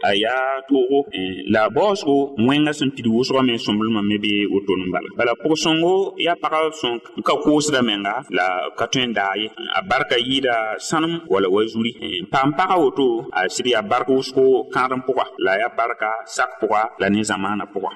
a 0.08 0.10
yaa 0.16 0.64
toogo 0.68 1.04
la 1.52 1.64
a 1.68 1.70
baoosgo 1.70 2.32
wẽngã 2.48 2.72
sẽn 2.72 2.90
pid 2.96 3.06
wʋsgã 3.12 3.44
me 3.44 3.54
sõmblmã 3.60 4.00
me 4.08 4.16
bee 4.24 4.46
woton 4.48 4.80
bala. 4.92 5.08
Bala 5.18 5.32
pʋg-sõngo 5.36 6.16
yaa 6.16 6.36
pagã 6.40 6.64
sõn 6.80 6.96
ka 7.22 7.34
koosda 7.44 7.82
menga 7.82 8.24
la 8.32 8.72
ka 8.78 8.86
tõe 8.88 9.04
n 9.06 9.12
daa 9.12 9.36
ye 9.36 9.48
a 9.76 9.82
barka 9.84 10.16
yɩɩda 10.16 10.80
sãnem 10.94 11.14
wala 11.32 11.48
wa 11.54 11.60
zuri 11.72 11.92
paam 12.32 12.48
pagã 12.58 12.76
woto 12.82 13.06
a 13.38 13.40
sɩd 13.54 13.66
yaa 13.74 13.82
bark 13.90 14.08
wʋsgo 14.08 14.44
kãadem 14.74 15.00
pʋga 15.06 15.24
la 15.44 15.52
yaa 15.60 15.72
barka 15.78 16.10
sak 16.36 16.50
pʋga 16.60 16.80
la 17.00 17.06
ne 17.10 17.20
zãmaanã 17.30 17.64
pʋga 17.74 17.90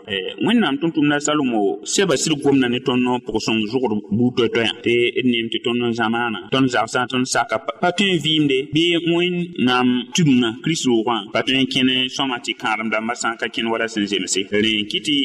wẽnnaam 0.46 0.74
tʋm-tʋmda 0.80 1.16
salomo 1.26 1.60
sɛba 1.92 2.14
sɩd 2.22 2.32
gomda 2.42 2.68
ne 2.68 2.78
tõnd 2.86 3.06
pʋg-sõng 3.26 3.60
zʋgd 3.72 3.92
buud 4.16 4.32
toɛ-toɛyã 4.38 4.72
tɩ 4.84 4.94
d 5.24 5.26
neem 5.30 5.46
tɩ 5.52 5.58
tõnd 5.64 5.82
zãmaanã 5.98 6.38
tõnd 6.52 6.68
zagsã 6.74 7.00
tõnd 7.12 7.26
saka 7.34 7.56
pa 7.82 7.88
tõe 7.98 8.08
n 8.14 8.18
vɩɩmde 8.24 8.58
bɩ 8.74 8.84
wẽnnaam 9.14 9.88
tugmã 10.14 10.48
kirist 10.62 10.86
roogã 10.90 11.16
pa 11.32 11.40
tõe 11.46 11.58
n 11.62 11.66
kẽne 11.72 11.96
sõma 12.16 12.36
tɩ 12.44 12.52
kãadem 12.62 12.88
dãmbã 12.92 13.14
sã 13.22 13.28
n 13.32 13.36
ka 13.40 13.46
kẽn 13.54 13.66
wala 13.72 13.86
sẽn 13.94 14.06
zemse 14.10 14.40
rẽ 14.50 14.74
kɩ 14.90 14.98
tɩ 15.06 15.16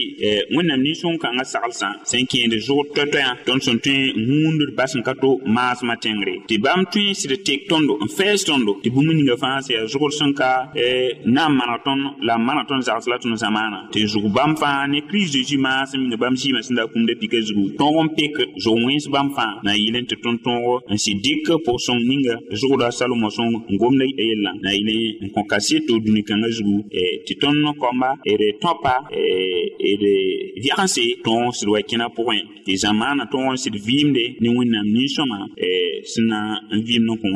wẽnnaam 0.56 0.80
nin-sõng-kãngã 0.86 1.44
saglsã 1.53 1.89
sẽn 2.10 2.24
kẽed 2.32 2.53
zʋgd 2.68 2.88
toɛ-toɛyã 2.96 3.30
tõnd 3.48 3.62
sẽn 3.65 3.77
tõe 3.86 3.98
n 4.13 4.22
wũund 4.30 4.62
d 4.70 4.72
bas 4.77 4.92
n 4.98 5.01
ka 5.08 5.13
to 5.22 5.32
maasmã 5.56 5.96
tẽngre 6.03 6.36
tɩ 6.48 6.56
bãmb 6.63 6.86
tõe 6.94 7.13
sɩd 7.20 7.34
tek 7.48 7.60
tõndo 7.70 7.93
n 8.01 8.10
fɛɛs 8.17 8.41
tõndo 8.48 8.72
tɩ 8.84 8.89
bũmb 8.93 9.10
ninga 9.13 9.36
fãa 9.41 9.62
sẽn 10.20 10.32
ka 10.39 10.50
na 11.36 11.43
n 11.50 11.53
maneg 11.58 11.82
tõnd 11.86 12.03
la 12.27 12.36
n 12.38 12.82
zags 12.88 13.08
la 13.08 13.17
tõnd 13.22 13.38
zamaana 13.43 13.79
tɩ 13.93 14.00
zug 14.12 14.25
bãmb 14.36 14.58
fãa 14.62 14.88
ne 14.88 15.00
ninga 15.01 16.17
bãmb 16.17 16.38
n 19.24 19.34
fãa 19.36 19.51
na 19.63 19.72
n 19.74 19.79
yɩl 19.84 19.98
n 20.01 20.05
tɩ 20.10 20.15
tõnd 20.24 20.39
tõog 20.46 20.82
n 20.91 20.98
sɩ 20.98 21.12
dɩk 21.24 21.48
pʋg-sõng 21.65 22.01
ninga. 22.10 22.36
Zʋgda 22.53 22.88
salomo 22.91 23.29
sõng 23.29 23.53
n 23.70 23.75
gomda 23.77 24.05
yellã 24.05 24.51
na 24.62 24.70
yɩl 24.72 25.24
n 25.24 25.27
kõ 25.34 25.41
kaseto 25.50 26.00
dũni-kãngã 26.03 26.50
zugu 26.58 26.84
tɩ 27.25 27.34
tõnd 27.41 27.65
kõmba 27.82 28.10
d 28.24 28.43
tõpa 28.62 28.96
d 29.12 30.65
sɩd 30.93 31.25
n 33.53 33.58
sɩd 33.58 33.75
nin-sõma 34.93 35.39
n 36.72 36.79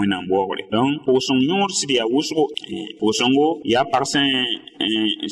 n 0.07 0.16
waoogre 0.29 0.63
donc 0.71 0.91
pʋg-sõng 1.05 1.41
yõor 1.49 1.69
sɩd 1.79 1.91
yaa 1.97 2.07
wʋsgo 2.15 2.43
pʋg-sõngo 2.99 3.45
yaa 3.73 3.85
pag 3.91 4.03
sẽn 4.13 4.27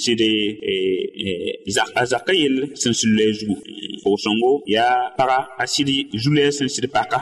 sɩd 0.03 0.21
a 2.01 2.03
zakã 2.11 2.33
yell 2.33 2.57
sẽn 2.81 2.93
sũla 2.99 3.23
a 3.29 3.33
zugu 3.37 3.55
pʋg-sõngo 4.05 4.51
yaa 4.75 4.95
paga 5.17 5.37
a 5.57 5.65
sɩd 5.73 5.89
zu-lɛɛ 6.21 6.51
sẽn 6.57 6.67
sɩd 6.75 6.85
paka. 6.95 7.19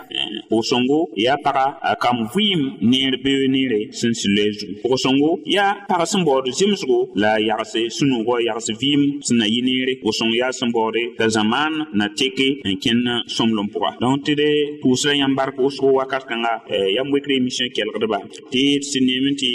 Pʋgsõngo 0.50 1.00
yaa 1.26 1.38
paga 1.44 1.66
a 1.82 1.96
kam 1.96 2.18
vɩɩm 2.34 2.62
neer 2.82 3.14
bee 3.24 3.48
neere 3.54 3.80
sẽn 4.00 4.12
sɩlɛ 4.20 4.44
zugu 4.60 4.74
pʋgsõngo 4.84 5.30
yaa 5.56 5.74
pag 5.90 6.02
sẽn 6.12 6.24
baood 6.26 6.46
zemsgo 6.60 7.00
la 7.16 7.34
a 7.38 7.40
yagse 7.40 7.82
sũ-noogã 7.98 8.36
yags 8.48 8.68
vɩɩm 8.82 9.02
sẽn 9.26 9.38
na 9.40 9.46
yɩ 9.54 9.62
neere 9.68 9.94
pʋgsõng 10.04 10.32
yaa 10.40 10.52
sẽn 10.52 10.70
baoode 10.76 11.04
t'a 11.18 11.26
zãmaan 11.36 11.74
na 11.94 12.06
teke 12.18 12.48
n 12.66 12.76
kẽnd 12.84 13.08
sõmlem 13.36 13.68
pʋga 13.74 13.90
donc 14.02 14.18
tɩ 14.26 14.34
d 14.40 14.44
pʋʋs 14.82 15.02
la 15.08 15.14
yãmb 15.22 15.36
bark 15.38 15.56
wʋsgo 15.58 15.88
wakat 15.98 16.24
kãnga 16.30 16.54
yam 16.96 17.08
wekre 17.14 17.36
émission 17.54 17.70
kelgdba 17.76 18.20
tɩ 18.52 18.82
sẽn 18.82 19.04
neem 19.06 19.26
tɩ 19.42 19.50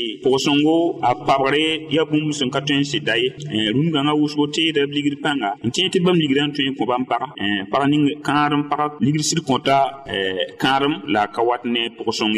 a 1.02 1.14
pabgre 1.26 1.64
yaa 1.90 2.04
bũmb 2.10 2.32
sẽn 2.38 2.50
ka 2.50 2.60
tõe 2.60 2.76
n 2.80 2.84
sɩda 2.90 3.14
ye 3.22 3.28
rũn-gãngã 3.74 4.12
wʋsgo 4.20 4.44
teeda 4.54 4.86
b 4.86 4.90
ligd 4.96 5.14
pãnga 5.24 5.50
n 5.64 5.70
tẽ 5.74 5.88
tɩ 5.92 5.98
bãmb 6.04 6.18
n 6.18 6.52
tõe 6.54 6.64
la 11.14 11.22
a 11.22 11.26
ka 11.34 11.42
wat 11.42 11.64
ne 11.64 11.80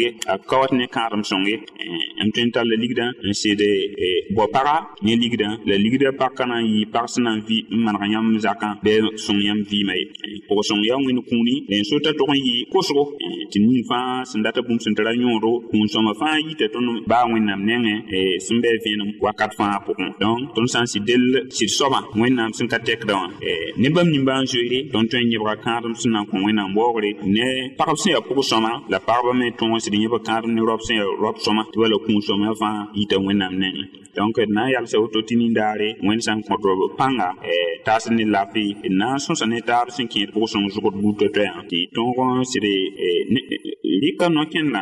ye 0.01 0.09
a 0.27 0.37
ka 0.49 0.55
wat 0.59 0.71
ne 0.73 0.85
kãadem 0.95 1.23
sõng 1.23 1.45
ye 1.49 1.57
n 2.25 2.29
tõe 2.33 2.43
n 2.45 2.51
tar 2.53 2.65
ligdã 2.65 3.05
n 3.23 3.31
sɩd 3.41 3.61
ne 5.05 5.13
ligdã 5.23 5.49
la 5.67 5.75
ligdã 5.85 6.09
pag 6.19 6.31
ka 6.37 6.45
na 6.45 6.55
n 6.61 6.65
yɩ 6.65 6.85
pag 6.93 7.05
sẽn 7.13 7.23
na 7.23 7.31
n 7.37 7.41
vɩ 7.47 7.57
n 7.69 7.77
maneg 7.85 8.11
yãmb 8.13 8.39
zakã 8.45 8.69
bɩ 8.83 8.91
sõng 9.25 9.41
yãmb 9.47 9.61
vɩɩmã 9.69 9.93
ye 9.99 10.05
sẽn 14.31 14.41
sẽn 14.83 14.93
kũun-sõma 15.69 16.11
fãa 16.21 16.37
yita 16.47 16.65
tõnd 16.73 16.89
baa 17.11 17.25
wẽnnaam 17.31 17.61
nengẽ 17.69 17.95
sẽn 18.45 18.57
bɩ 18.63 18.69
vẽenem 18.85 19.09
wakat 19.23 19.51
fãa 19.57 19.77
pʋgẽ 19.85 20.09
donc 20.21 20.39
tõnd 20.55 20.69
sã 20.73 20.79
n 20.83 20.87
sɩ 20.91 20.99
del 21.07 21.23
sɩd 21.57 21.69
soabã 21.77 21.99
wẽnnaam 22.21 22.51
sẽn 22.57 22.67
ka 22.71 22.77
tɛkda 22.87 23.13
wã 23.19 23.27
ne 23.81 23.87
bãmb 23.95 24.45
zoeere 24.51 24.79
waoogre 26.77 27.11
ne 27.35 27.45
pagb 27.79 27.97
sẽn 28.03 28.13
pʋg-sõma 28.27 28.71
la 28.91 28.99
pagba 29.07 29.31
me 29.39 29.47
tõog 29.59 29.79
sɩd 29.83 29.95
kãadem 30.27 30.51
ne 30.55 30.61
roab 30.69 30.81
sẽn 30.87 30.97
yaa 31.01 31.11
roab 31.21 31.37
sõma 31.45 31.63
tɩ 31.71 31.77
bala 31.81 31.97
wẽnnaam 33.27 33.53
nengẽ 33.61 33.85
donc 34.15 34.35
d 34.35 34.51
na 34.55 34.61
n 34.65 34.71
yalsa 34.73 34.97
woto 35.01 35.19
tɩ 35.27 35.33
nindaare 35.39 35.89
wẽnd 36.05 36.21
sã 36.25 36.31
n 36.35 36.41
kõ 36.47 36.55
tɩ 36.63 36.71
pãnga 36.99 37.29
taas 37.85 38.03
ne 38.17 38.23
lafɩ 38.33 38.63
d 38.83 38.93
na 38.99 39.07
n 39.15 39.19
sõsa 39.23 39.45
ne 39.51 39.57
sɩd 42.51 42.65
no-kẽndã 44.35 44.81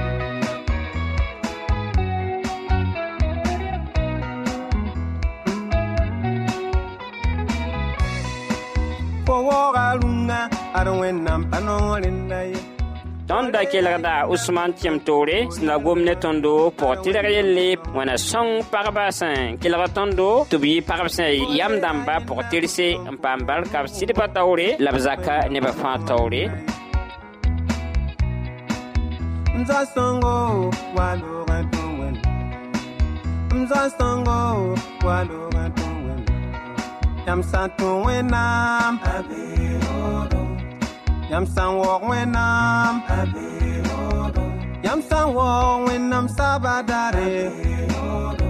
fo 9.31 9.37
wooga 9.49 9.83
ad 10.79 10.87
wẽnnaam 10.99 11.41
pa 11.51 11.57
noog 11.65 12.05
ye 12.05 12.59
tõnd 13.29 13.49
da 13.55 13.61
kelgda 13.71 14.15
usman 14.33 14.71
tɩm 14.79 14.95
toore 15.07 15.37
sẽn 15.53 15.65
na 15.69 15.75
gom 15.85 15.99
ne 16.07 16.13
tõndo 16.23 16.53
pʋg 16.79 16.91
tɩrg 17.03 17.27
yelle 17.37 17.67
wẽna 17.95 18.15
sõng 18.29 18.51
pagba 18.71 19.05
sẽn 19.19 19.39
kelg 19.61 19.83
tõndo 19.97 20.29
tɩ 20.49 20.55
b 20.61 20.63
yɩ 20.73 20.77
pagb 20.89 21.07
sẽn 21.17 21.31
yam 21.57 21.73
dãmba 21.83 22.15
pʋg 22.27 22.39
tɩrse 22.51 22.87
n 23.13 23.15
paam 23.23 23.39
barka 23.47 23.79
b 23.83 23.87
sɩd 23.95 24.11
pa 24.19 24.25
taoore 24.35 24.67
la 24.83 24.89
b 24.95 24.97
zaka 25.05 25.35
nebã 25.53 25.71
fãa 25.79 25.97
taoore 26.07 26.43
Mza 29.57 29.79
songo 29.93 30.35
walo 30.97 31.33
gantu 31.49 31.83
wen 31.99 32.15
Mza 33.55 33.81
Yam 37.27 37.43
san 37.43 37.69
tu 37.77 37.85
wenam 38.05 38.99
Abe 39.15 39.41
odo 39.97 40.41
Yam 41.29 41.45
san 41.45 41.77
wok 41.77 42.01
wenam 42.09 43.03
Abe 43.19 43.45
odo 43.97 44.43
Yam 44.83 45.01
san 45.01 45.33
wok 45.33 45.87
wenam 45.87 46.27
sabadare 46.27 47.51
odo 48.03 48.47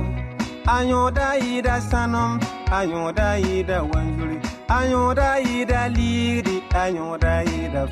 Ayoda 0.67 1.37
ida 1.37 1.81
sanom 1.89 2.39
Ayoda 2.71 3.39
ida 3.39 3.83
wanjuli 3.83 4.37
Ayoda 4.69 5.39
ida 5.39 5.89
liri 5.89 6.63
Ayoda 6.73 7.43
ida 7.43 7.83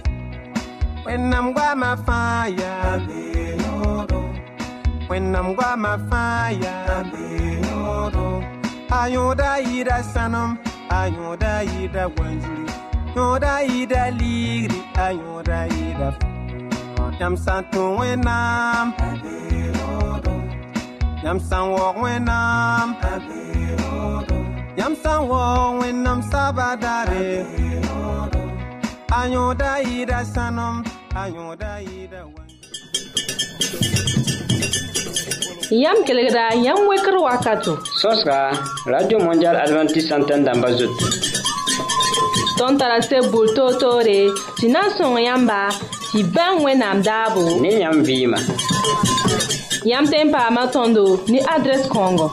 I'm 1.39 1.53
gwa 1.53 1.75
my 1.75 1.95
fire, 1.95 2.99
when 5.07 5.35
I'm 5.35 5.55
gwa 5.55 5.77
my 5.77 5.97
fire, 6.09 7.05
ayoda 8.91 9.59
ida 9.59 10.03
ayoda 10.89 11.63
ida 11.63 12.07
wanjuri, 12.07 12.71
yoda 13.15 13.63
ida 13.63 14.11
liri, 14.11 14.83
ayoda 14.95 15.67
ida 15.67 16.13
Yam 17.19 17.35
yam 21.23 21.39
san 21.39 21.71
walk 21.71 21.97
when 21.97 22.29
I'm, 22.29 22.93
yam 24.77 24.95
when 25.79 26.07
I'm 26.07 26.21
sabadare. 26.23 27.45
Ayoda 29.11 29.81
ida 29.83 30.23
sanum, 30.23 30.85
ayoda 31.13 31.81
ida 31.81 32.23
Yam 35.71 36.03
kelegda, 36.03 36.49
yam 36.65 36.77
wekr 36.89 37.15
wakato. 37.21 37.77
Sos 38.01 38.23
ka, 38.23 38.51
Radio 38.85 39.19
Mondial 39.19 39.55
Adventist 39.55 40.09
Santen 40.09 40.43
damba 40.43 40.69
zot. 40.73 40.89
Ton 42.57 42.77
tarase 42.77 43.21
boul 43.31 43.47
to 43.53 43.77
to 43.79 44.01
re, 44.07 44.29
si 44.57 44.67
nan 44.67 44.89
son 44.97 45.15
yamba, 45.21 45.69
si 46.11 46.23
ben 46.23 46.63
we 46.63 46.73
nam 46.75 47.03
dabo. 47.03 47.61
Ne 47.61 47.79
yam 47.81 48.03
vima. 48.03 48.37
Yam 49.85 50.07
tempa 50.07 50.49
matondo, 50.49 51.21
ni 51.29 51.39
adres 51.41 51.85
kongo. 51.87 52.31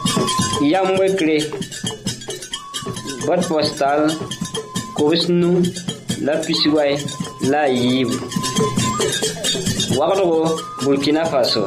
Yam 0.63 0.97
wekre, 0.97 1.39
bot 3.27 3.47
postal, 3.49 4.09
kous 4.97 5.29
nou, 5.29 5.61
la 6.25 6.41
pisiway, 6.41 6.97
la 7.51 7.67
yib. 7.69 8.09
Wakdo, 9.99 10.57
Burkina 10.83 11.25
Faso. 11.27 11.67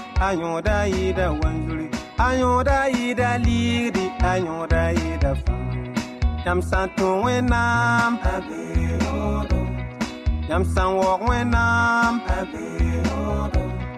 ayoda 0.27 0.87
ida 0.87 1.27
wanjuri, 1.41 1.87
ayoda 2.17 2.89
ida 2.89 3.37
liri, 3.45 4.05
ayoda 4.31 4.83
ida 4.93 5.31
fam. 5.35 5.61
Yam 6.45 6.61
san 6.61 6.89
tu 6.95 7.07
wenam, 7.25 8.11
yam 10.49 10.63
san 10.73 10.89
walk 10.97 11.21
wenam, 11.29 12.13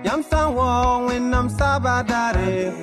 yam 0.05 0.23
san 0.29 0.47
walk 0.55 1.09
wenam 1.09 1.47
sabadare. 1.57 2.73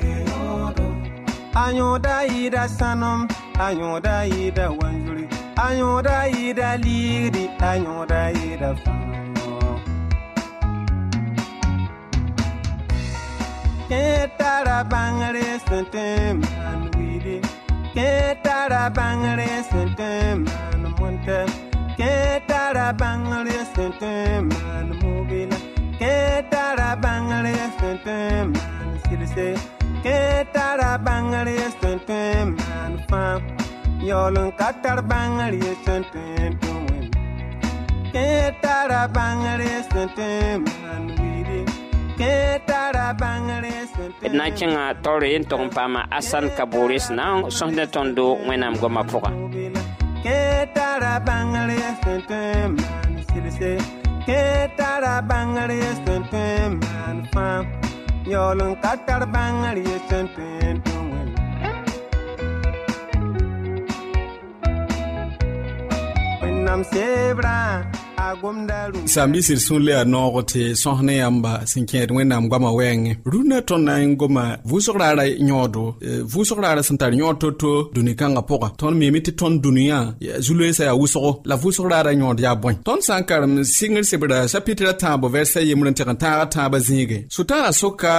Ayoda 1.62 2.16
ida 2.40 2.64
sanum, 2.68 3.28
ayoda 3.66 4.16
ida 4.26 4.66
wanjuri, 4.78 5.24
ayoda 5.66 6.16
ida 6.28 6.76
liri, 6.84 7.44
ayoda 7.70 8.22
ida 8.32 8.70
famo. 8.82 9.19
Ketara 13.90 14.84
bangare 14.88 15.58
sentem 15.66 16.40
man 16.40 16.82
widi, 16.94 17.42
ketara 17.92 18.82
bangare 18.98 19.64
sentem 19.70 20.44
man 20.46 20.82
monte, 20.98 21.40
ketara 21.98 22.94
bangare 23.00 23.58
sentem 23.74 24.46
man 24.62 24.88
mobile, 25.02 25.56
ketara 25.98 26.90
bangare 27.04 27.56
sentem 27.80 28.52
man 28.54 28.90
silse. 29.08 29.48
Ketara 30.04 30.92
bangare 31.06 31.58
sentem 31.80 32.56
man 32.58 32.94
fam, 33.08 33.42
yolun 34.10 34.52
katar 34.60 35.02
bangare 35.02 35.74
sentem 35.84 36.50
tuwin. 36.62 37.10
Ketara 38.14 39.02
bangare 39.16 39.72
sentem 39.90 40.62
man 40.82 41.08
widi. 41.08 41.29
d 44.30 44.32
na 44.38 44.44
n 44.48 44.52
kẽngã 44.58 44.84
taoor 45.04 45.22
yen 45.32 45.44
tog 45.50 45.60
n 45.66 45.70
paama 45.76 46.00
asan 46.18 46.46
kabore 46.56 46.98
sẽn 47.06 47.16
na 47.18 47.24
n 47.34 47.38
sõsdã 47.56 47.84
tõndo 47.94 48.26
wẽnnaam 48.46 48.74
pʋga 48.80 49.30
rũm 68.42 69.06
sãn-bisd 69.06 69.56
sũur 69.66 69.80
le 69.86 69.92
yaa 69.92 70.04
noog 70.04 70.36
tɩ 70.52 70.62
sõs 70.82 71.00
ne 71.02 71.14
yãmba 71.22 71.52
sẽn 71.66 71.84
kẽed 71.90 72.10
wẽnnaam 72.16 72.48
goamã 72.50 72.70
wɛɛngẽ 72.78 73.14
rũnnã 73.32 73.58
tõnd 73.68 73.84
na 73.88 73.94
n 74.06 74.16
goma 74.20 74.44
vʋʋsg 74.70 74.96
raara 75.00 75.24
yõodo 75.48 75.84
eh, 76.06 76.20
vʋʋsg 76.32 76.58
raara 76.62 76.82
sẽn 76.82 76.98
tar 77.00 77.12
yõod 77.20 77.36
to-to 77.42 77.72
dũni-kãngã 77.94 78.42
pʋga 78.48 78.68
tõnd 78.80 78.96
meeme 79.00 79.18
tɩ 79.26 79.32
tõnd 79.40 79.56
dũniyã 79.64 79.98
zu-loeensã 80.46 80.84
yaa 80.88 80.96
wʋsgo 81.02 81.30
la 81.48 81.56
vʋʋsg 81.62 81.88
raara 81.92 82.12
yõod 82.20 82.38
yaa 82.44 82.54
bõe 82.62 82.74
tõnd 82.86 83.02
sã 83.06 83.14
n 83.20 83.24
karem 83.28 83.54
sɩngr 83.76 84.04
sebra 84.10 84.38
chapitra 84.52 84.92
tãabo 85.02 85.26
vɛrsã 85.34 85.60
yembr 85.68 85.86
n 85.90 85.94
tɩg 85.98 86.08
n 86.14 86.16
tãagã 86.22 86.44
tãabã 86.54 86.78
zĩige 86.86 87.18
sʋtãanã 87.34 87.70
soka 87.80 88.14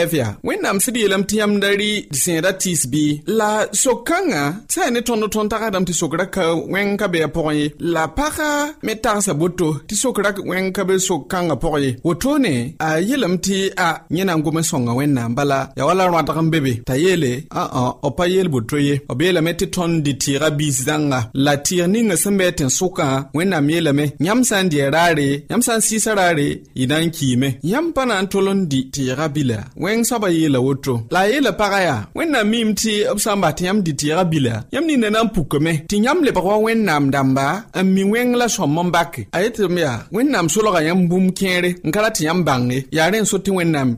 ɛvya 0.00 0.26
wẽnnaam 0.46 0.78
sẽd 0.84 0.96
yeelame 1.00 1.24
tɩ 1.28 1.34
yãmb 1.40 1.56
da 1.62 1.68
rɩ 1.80 1.90
d 2.12 2.16
sẽeda 2.22 2.50
tɩɩs 2.62 2.82
bɩ 2.92 3.04
la 3.38 3.50
sok-kãngã 3.82 4.42
sã 4.72 4.80
ya 4.84 4.90
ne 4.90 5.00
tõnd 5.06 5.24
tõnd 5.34 5.48
tagsdame 5.52 5.86
tɩ 5.88 5.94
sokra 6.00 6.26
ka 6.34 6.44
wẽng 6.72 6.96
ka 7.00 7.06
be 7.12 7.18
a 7.26 7.28
pʋgẽ 7.34 7.54
ye 7.60 7.66
la 7.94 8.04
pagã 8.18 8.50
me 8.82 8.92
tagsa 9.04 9.32
boto 9.56 9.76
tɩ 9.88 9.94
sokra 10.02 10.30
wẽng 10.50 10.72
ka 10.72 10.82
be 10.84 10.94
sok-kãngã 10.98 11.54
pʋg 11.62 11.74
ye 11.84 11.90
wotone 12.04 12.74
a 12.78 13.00
yeelame 13.08 13.36
tɩ 13.44 13.56
a 13.76 13.88
yẽ 14.10 14.24
na 14.24 14.34
n 14.36 14.42
gom 14.44 14.58
n 14.58 14.62
sõnga 14.70 14.92
wẽnnaam 14.98 15.34
bala 15.36 15.68
ya 15.76 15.84
wala 15.86 16.04
rõadg 16.12 16.38
n 16.42 16.50
be 16.50 16.58
be 16.60 16.72
t'a 16.86 16.94
yeele 16.96 17.32
ã-ã 17.50 17.84
b 18.02 18.14
pa 18.16 18.24
yeel 18.32 18.48
boto 18.48 18.76
ye 18.78 18.94
b 19.18 19.20
yeelame 19.24 19.52
tɩ 19.58 19.66
tõnd 19.74 20.02
dɩ 20.04 20.12
tɩɩga 20.22 20.48
biis 20.58 20.78
zãnga 20.86 21.20
la 21.34 21.54
tɩɩg 21.66 21.86
ning 21.92 22.10
sẽn 22.22 22.36
be 22.38 22.44
tɩ 22.50 22.54
tẽn 22.58 22.70
sʋkã 22.78 23.06
wẽnnaam 23.34 23.68
yeelame 23.70 24.04
yãmb 24.26 24.42
sã 24.48 24.56
n 24.62 24.68
dɩɛ 24.72 24.90
raare 24.94 25.28
yãmb 25.50 25.62
sã 25.66 25.72
n 25.76 25.80
sɩɩsa 25.86 26.12
raare 26.18 26.48
y 26.74 26.86
na 26.86 26.96
n 27.00 27.10
kiime 27.16 27.48
yãmb 27.72 27.92
pa 27.94 28.02
na 28.08 28.22
n 28.22 28.26
tol 28.32 28.48
n 28.54 28.60
dɩ 28.70 28.80
tɩɩga 28.94 29.26
bila 29.34 29.58
wẽng 29.82 30.04
soabã 30.08 30.28
yeela 30.30 30.58
woto 30.60 30.94
la 31.10 31.20
a 31.20 31.28
yeela 31.30 31.52
pagã 31.60 31.80
yaa 31.88 32.00
wẽnnaam 32.16 32.46
miime 32.50 32.72
tɩ 32.80 32.92
b 33.16 33.18
sã 33.24 33.32
n 33.36 33.40
bas 33.42 33.52
tɩ 33.56 33.62
yãmb 33.68 33.80
dɩ 33.86 33.92
tɩɩga 34.00 34.24
bila. 34.30 34.54
Yãmb 34.72 34.86
ninda 34.88 35.10
na 35.10 35.20
n 35.24 35.28
pukame 35.34 35.72
tɩ 35.88 35.96
yãmb 36.04 36.20
lebg 36.26 36.44
wa 36.44 36.56
wẽnnaam 36.64 37.04
dãmba 37.14 37.46
n 37.82 37.86
mi 37.94 38.02
wẽng 38.12 38.36
la 38.36 38.46
sõm 38.48 38.76
n 38.86 38.90
bake 38.94 39.22
yetɩm 39.46 39.78
yaa 39.78 39.98
wẽnnaam 40.14 40.46
solga 40.54 40.80
yãmb 40.88 41.08
bũmb 41.10 41.30
kẽere 41.38 41.70
n 41.84 41.90
ka 41.94 42.00
ra 42.02 42.10
tɩ 42.16 42.22
yãmb 42.28 42.44
bãnge 42.48 42.78
yaa 42.96 43.10
rẽ 43.12 43.18
n 43.20 43.26
so 43.30 43.36
tɩ 43.38 43.50
wẽnnaam 43.58 43.88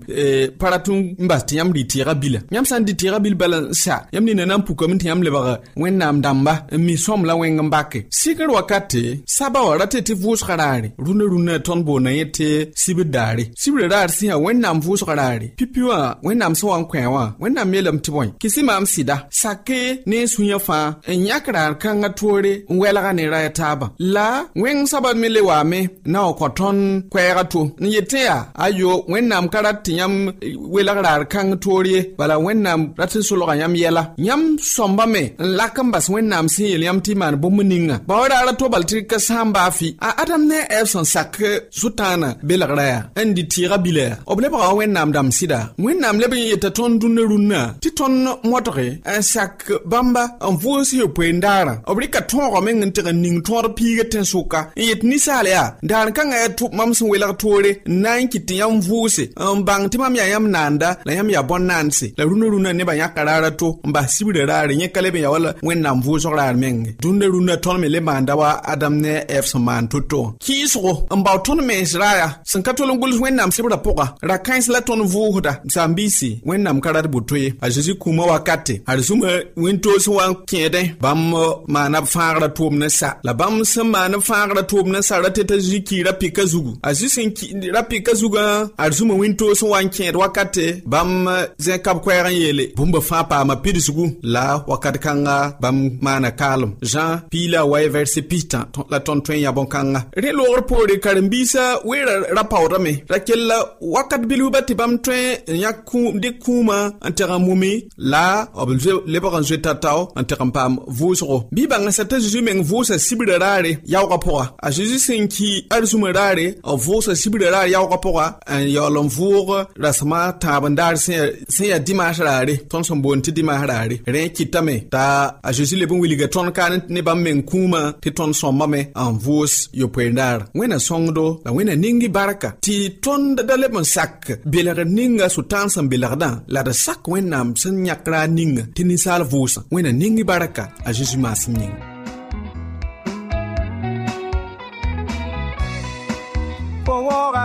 para 0.61 0.79
pa 0.79 0.93
n 0.93 1.27
bas 1.31 1.43
tɩ 1.49 1.55
yãmb 1.59 1.73
rɩ 1.77 1.83
tɩɩga 1.91 2.15
bila 2.21 2.41
yãmb 2.55 2.67
sã 2.71 2.77
n 2.81 2.85
dɩ 2.87 2.93
tɩɩga 3.01 3.19
bil 3.25 3.35
bala 3.41 3.59
n 3.61 3.75
sa 3.75 3.95
yãmb 4.13 4.27
nina 4.27 4.45
na 4.47 4.57
n 4.59 4.63
pukame 4.67 4.95
tɩ 5.01 5.07
yãmb 5.11 5.23
lebg 5.25 5.37
wẽnnaam 5.77 6.17
dãmba 6.25 6.55
n 6.73 6.79
mi 6.87 6.95
sõam 6.97 7.25
la 7.29 7.35
wẽng 7.41 7.61
n 7.63 7.71
bake 7.71 8.01
sɩkr 8.11 8.49
wakate 8.55 9.03
saba 9.27 9.61
wa 9.67 9.77
rate 9.81 9.99
tɩ 10.07 10.15
vʋʋsga 10.23 10.55
raare 10.61 10.89
rũnã 11.05 11.25
rũnã 11.33 11.55
tõnd 11.67 11.83
boona 11.87 12.11
yẽ 12.19 12.27
tɩ 12.37 12.47
sibr 12.75 13.05
daare 13.15 13.45
sibrã 13.61 13.87
raar 13.93 14.11
sẽn 14.17 14.29
yaa 14.31 14.39
wẽnnaam 14.45 14.79
vʋʋsg 14.85 15.09
raare 15.21 15.47
pipi 15.59 15.81
wã 15.89 15.99
wẽnnaam 16.27 16.55
sẽn 16.59 16.69
wa 16.71 16.79
n 16.79 16.85
kõ 16.91 16.99
wã 17.15 17.25
wẽnnaam 17.43 17.69
yeelame 17.75 18.01
tɩ 18.05 18.11
bõe 18.15 18.27
kɩsɩ 18.41 18.61
maam 18.69 18.85
sɩda 18.93 19.17
sake 19.31 19.81
ne 20.07 20.19
sũ-yã 20.33 20.59
fãa 20.67 20.95
n 21.09 21.27
yãk 21.29 21.47
raar 21.55 21.73
kãngã 21.83 22.09
toore 22.19 22.53
n 22.69 22.75
wɛlga 22.81 23.13
ne 23.15 23.25
ra 23.33 23.39
ya 23.45 23.51
taabã 23.59 23.87
la 23.99 24.45
wẽng 24.63 24.87
soabã 24.91 25.11
me 25.21 25.29
le 25.39 25.45
waame 25.49 25.81
na 26.13 26.21
wa 26.27 26.33
kõ 26.39 26.49
tõnd 26.59 26.83
koɛɛgã 27.13 27.45
to 27.53 27.61
n 27.83 27.87
yetẽ 27.95 28.21
yaa 28.29 28.41
ayo 28.65 28.91
wẽnnaam 29.13 29.47
ka 29.53 29.59
rat 29.67 29.79
tɩ 29.85 29.93
yãmb 30.01 30.19
eh, 30.43 30.55
welg 30.75 30.99
raar 31.07 31.23
kãng 31.33 31.53
toor 31.63 31.85
ye 31.93 32.01
bala 32.19 32.37
wẽnnaam 32.45 32.81
rat 32.99 33.15
n 33.17 33.23
solga 33.29 33.55
yãmb 33.61 33.77
yɛla 33.83 34.03
yãmb 34.29 34.59
sõmbame 34.75 35.23
n 35.39 35.47
lak 35.59 35.77
n 35.85 35.91
bas 35.95 36.07
wẽnnaam 36.13 36.47
sẽn 36.55 36.67
yeel 36.73 36.83
yãmb 36.87 37.01
tɩ 37.05 37.11
y 37.13 37.15
maan 37.21 37.37
bũmb 37.43 37.61
ninga 37.71 37.97
ba 38.09 38.15
wa 38.21 38.29
raara 38.33 38.53
to 38.59 38.69
bal 38.69 38.85
tɩ 38.91 39.07
ka 39.11 39.19
sã 39.19 39.45
n 39.45 39.53
a 39.55 40.09
adam 40.23 40.43
ne 40.51 40.59
a 40.61 40.67
ɛɛb 40.81 40.87
sẽn 40.93 41.05
sak 41.15 41.33
sʋtãanã 41.81 42.29
belgra 42.49 42.85
yaa 42.93 43.03
n 43.25 43.29
dɩ 43.37 43.43
tɩɩga 43.53 43.77
bila 43.85 44.03
yaa 44.09 44.35
b 44.37 44.39
lebga 44.43 44.59
wa 44.65 44.75
wẽnnaam 44.79 45.11
dãmb 45.15 45.31
sɩda 45.39 45.61
wẽnnaam 45.85 46.17
leb 46.23 46.33
n 46.35 46.43
yeta 46.51 46.69
tõnd 46.77 46.95
dũnã 47.01 47.23
rũnnã 47.31 47.61
tɩ 47.83 47.89
tõnd 47.99 48.19
modge 48.51 48.87
n 49.19 49.23
sak 49.33 49.55
bãmba 49.91 50.23
n 50.51 50.55
vʋʋs 50.63 50.89
yopoen 51.01 51.39
daarã 51.45 51.75
b 51.95 51.99
rɩka 52.03 52.21
tõoga 52.31 52.61
meng 52.67 52.83
n 52.87 52.91
tɩg 52.97 53.07
n 53.13 53.19
ning 53.23 53.39
tõod 53.47 53.67
piigã 53.77 54.05
tẽn-sʋka 54.13 54.61
n 54.77 54.83
yet 54.89 55.03
ninsaal 55.19 55.47
yaa 55.47 55.73
daar 55.83 56.09
kãngã 56.17 56.37
yaa 56.43 56.49
tʋ 56.59 56.65
mam 56.79 56.91
sẽn 56.95 57.09
welg 57.11 57.33
toore 57.43 57.71
n 57.87 58.03
na 58.03 58.11
n 58.23 58.29
kɩt 58.33 58.45
tɩ 58.49 58.55
yãmb 58.61 58.83
vʋʋse 58.89 59.25
n 59.57 59.65
bãng 59.67 59.85
tɩ 59.91 59.97
mam 59.99 60.15
yaa 60.19 60.29
yãmb 60.33 60.49
naanda 60.55 60.89
la 61.07 61.13
yãmb 61.19 61.31
yaa 61.35 61.43
bõn-naandse 61.51 62.07
la 62.19 62.25
rũnã 62.25 62.47
rũnã 62.53 62.71
nebã 62.79 62.95
yãka 63.01 63.25
raara 63.29 63.51
to 63.51 63.69
n 63.87 63.91
bas 63.93 64.07
sibrã 64.17 64.47
raare 64.51 64.75
yẽ 64.81 64.89
ka 64.95 65.01
leb 65.03 65.15
n 65.17 65.23
yaa 65.25 65.31
wall 65.35 65.47
wẽnnaam 65.67 65.99
vʋʋsg 66.07 66.31
raar 66.39 66.55
menge. 66.63 66.91
Dũndã 67.03 67.27
rũnã 67.35 67.55
tõnd 67.65 67.79
me 67.83 67.89
le 67.89 68.01
maanda 68.01 68.35
wa 68.41 68.51
adam 68.73 68.95
ne 69.03 69.13
ɛɛb 69.35 69.45
sẽn 69.51 69.63
maan 69.67 69.89
to-to 69.91 70.21
kɩɩsgo 70.45 70.93
n 71.17 71.23
bao 71.25 71.39
tõnd 71.47 71.63
mens 71.67 71.93
raaya 71.99 72.29
sẽn 72.51 72.63
ka 72.63 72.73
tol 72.79 72.91
n 72.95 73.01
gʋls 73.03 73.19
wẽnnaam 73.23 73.51
sebrã 73.51 73.77
pʋga 73.87 74.07
ra-kãens 74.23 74.67
la 74.71 74.81
tõnd 74.81 75.03
vʋʋsda 75.15 75.53
sãn-biisi 75.75 76.31
wẽnnaam 76.47 76.79
ka 76.81 76.93
rat 76.95 77.07
boto 77.11 77.35
ye 77.37 77.55
a 77.61 77.67
zeezi 77.71 77.93
kũumã 77.99 78.25
wakate 78.31 78.75
ad 78.87 78.99
zũma 79.01 79.29
wẽn-toos 79.57 80.07
wa 80.17 80.25
n 80.31 80.35
kẽedẽ 80.51 80.85
bãmb 81.03 81.35
maana 81.67 82.01
b 82.03 82.07
fãagrã 82.15 82.49
tʋʋm 82.57 82.75
ne 82.79 82.89
sa 82.89 83.09
la 83.27 83.33
bãmb 83.35 83.65
sẽn 83.65 83.87
maan 83.93 84.13
b 84.21 84.23
fãagrã 84.29 84.63
tʋʋm 84.71 84.87
ne 85.09 85.15
sa 85.15 85.23
t'a 85.23 85.31
teta 85.31 85.57
zĩ-ki 85.59 86.03
ra-pɩkã 86.05 86.45
zugu. 86.47 86.73
A 86.83 86.93
zĩ 86.93 87.09
sẽn 87.09 87.31
ki 87.37 87.47
ra-pɩkã 87.75 88.13
zugã 88.21 88.69
ad 88.77 88.93
zũma 88.93 89.15
wĩntoog 89.21 89.55
sẽn 89.55 89.69
wa 89.71 89.83
n 89.83 89.89
kẽed 89.89 90.17
wakate 90.17 90.83
bãmb 90.85 91.29
zẽ-kab 91.59 91.99
koɛɛg 92.05 92.27
n 92.29 92.35
yeele 92.41 92.65
bũmba 92.77 93.01
fãa 93.01 93.25
paama 93.31 93.57
pidsgu 93.57 94.05
la 94.23 94.63
wakat 94.67 94.97
kãnga 95.05 95.37
bãmb 95.63 96.03
maana 96.03 96.31
kaalem 96.31 96.73
zã 96.93 97.21
piila 97.31 97.65
wa 97.65 97.79
vɛrse 97.95 98.21
pistã 98.31 98.61
la 98.91 98.99
tõnd 99.01 99.23
tõe 99.27 99.37
n 99.37 99.43
ya 99.45 99.51
bõn-kãngã 99.53 100.01
rẽ 100.23 100.33
loogr 100.39 100.63
poore 100.69 100.95
karen-biisã 101.05 101.65
weera 101.89 102.15
ra 102.37 102.45
paoodame 102.45 102.93
ra 103.11 103.19
kell 103.27 103.51
wakat 103.81 104.23
bilfba 104.29 104.61
tɩ 104.69 104.75
bãmb 104.81 105.01
tõe 105.05 105.21
n 105.49 105.57
yãk 105.65 105.89
dɩk 106.23 106.37
kũumã 106.45 106.79
n 107.09 107.13
teg 107.17 107.31
n 107.31 107.41
mumi 107.47 107.73
la 107.97 108.47
b 108.67 108.71
lebg 109.13 109.25
n 109.41 109.45
zoe 109.49 109.59
tatao 109.65 110.13
n 110.17 110.25
teg 110.29 110.41
n 110.45 110.51
paam 110.53 110.73
vʋʋsgo 110.99 111.37
bɩ 111.55 111.63
bãngsa 111.73 112.05
t'a 112.05 112.17
zeezi 112.21 112.41
meng 112.43 112.63
vʋʋsa 112.71 112.99
sibrã 112.99 113.39
raare 113.39 113.73
yaoogã 113.93 114.19
pʋga 114.25 114.45
a. 114.67 114.69
Zeezi 114.71 114.98
sẽn 115.07 115.29
ki 115.35 115.49
ad 115.75 115.85
zumã 115.91 116.13
raare 116.13 116.47
b 116.63 116.79
vʋʋsa 116.85 117.13
sibrã 117.21 117.51
raar 117.55 117.69
yaoogã 117.75 117.99
pʋga 118.05 118.27
n 118.61 118.69
yaool 118.77 118.97
n 119.05 119.09
vʋʋg 119.17 119.49
rasmã 119.85 120.21
tãab 120.43 120.65
n 120.71 120.75
daar 120.79 120.97
sẽn 120.97 121.69
yaa 121.71 121.79
dimaas 121.87 122.19
raare 122.27 122.55
tõnd 122.71 122.87
sẽn 122.89 123.03
boond 123.03 123.23
tɩ 123.25 123.31
dimaas 123.37 123.63
raare 123.71 123.97
rẽ 124.15 124.23
kɩtame 124.37 124.77
t'a 124.93 125.05
a 125.43 125.51
zeezi 125.53 125.77
leb 125.81 125.93
n 125.93 126.01
wilga 126.03 126.27
tõnd 126.35 126.53
kaan 126.57 126.83
ne 126.89 127.01
bãmb 127.07 127.23
meng 127.25 127.43
kũumã 127.49 127.83
tɩ 128.03 128.09
tõnd 128.19 128.35
sõmbame 128.41 128.81
n 128.95 129.15
vʋʋs 129.25 129.55
yopoen 129.81 130.17
raar 130.21 130.41
wẽna 130.59 130.79
sõngdo 130.89 131.27
la 131.45 131.51
wẽna 131.57 131.75
ningi 131.77 132.09
barka 132.09 132.55
tɩ 132.65 132.75
tõnd 133.05 133.43
da 133.49 133.55
leb 133.57 133.75
n 133.79 133.85
sak 133.85 134.41
belgd 134.53 134.89
ninga 134.97 135.27
sʋɩtãan 135.35 135.69
sẽn 135.75 135.87
belgdã 135.93 136.31
la 136.55 136.61
d 136.63 136.73
sak 136.85 137.03
wẽnnaam 137.13 137.55
sẽn 137.61 137.87
yãk 137.89 138.03
raar 138.13 138.29
ninga 138.39 138.63
tɩ 138.75 138.83
ninsaal 138.87 139.23
vʋʋsã 139.33 139.61
wẽna 139.73 139.91
ningi 139.93 140.25
barka 140.25 140.65
a 140.89 140.91
zeezi 140.93 141.17
maasem 141.19 141.55
yĩng 141.63 141.98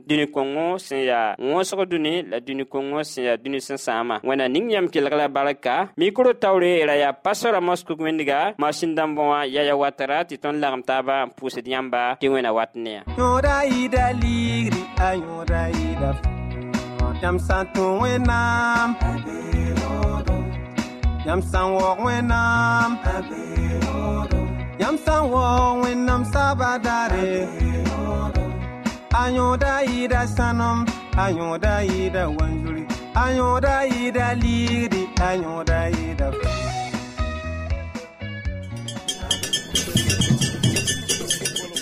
dũni-kõngo 0.08 0.66
sẽn 0.86 1.00
yaa 1.08 1.28
wõsg 1.40 1.80
dũni 1.92 2.14
la 2.30 2.38
dũni-kõngo 2.46 3.00
sẽn 3.12 3.24
yaa 3.28 3.36
dũni 3.42 3.60
sẽn 3.66 3.78
sãama 3.86 4.16
wẽnna 4.26 4.48
ning 4.52 4.68
yãmb 4.74 4.90
kelg 4.92 5.14
la 5.20 5.28
barka 5.28 5.76
mikro 5.96 6.32
taoore 6.42 6.72
ra 6.88 6.94
yaa 7.02 7.12
pasora 7.24 7.60
moskuk 7.60 7.98
wẽndga 8.04 8.40
masin 8.60 8.92
dãmbõ 8.98 9.22
wã 9.32 9.40
yaya 9.54 9.74
watara 9.80 10.18
tɩ 10.28 10.36
tõnd 10.42 10.60
lagem 10.60 10.82
taaba 10.84 11.24
n 11.24 11.32
pʋʋsd 11.40 11.66
yãmba 11.72 12.02
tɩ 12.20 12.26
wẽna 12.32 12.52
wat 12.52 12.72
ne 12.76 13.00
Yam 17.22 17.38
Santo 17.38 18.00
Wenam. 18.00 18.96
Yam 21.26 21.42
San 21.42 21.72
Walk 21.74 21.98
Wenam. 21.98 22.98
Yam 24.78 24.96
San 24.98 25.30
Walk 25.30 25.84
Wenam 25.84 26.24
Sabadare. 26.24 27.46
Ayoda 29.12 29.84
Ida 29.86 30.26
Sanom. 30.26 30.86
Ayoda 31.12 31.84
Ida 31.84 32.24
Wanjuri. 32.36 32.84
Ayoda 33.14 33.84
Ida 33.86 34.34
Ligri, 34.34 35.06
Ayoda 35.16 35.90
Ida. 35.90 36.59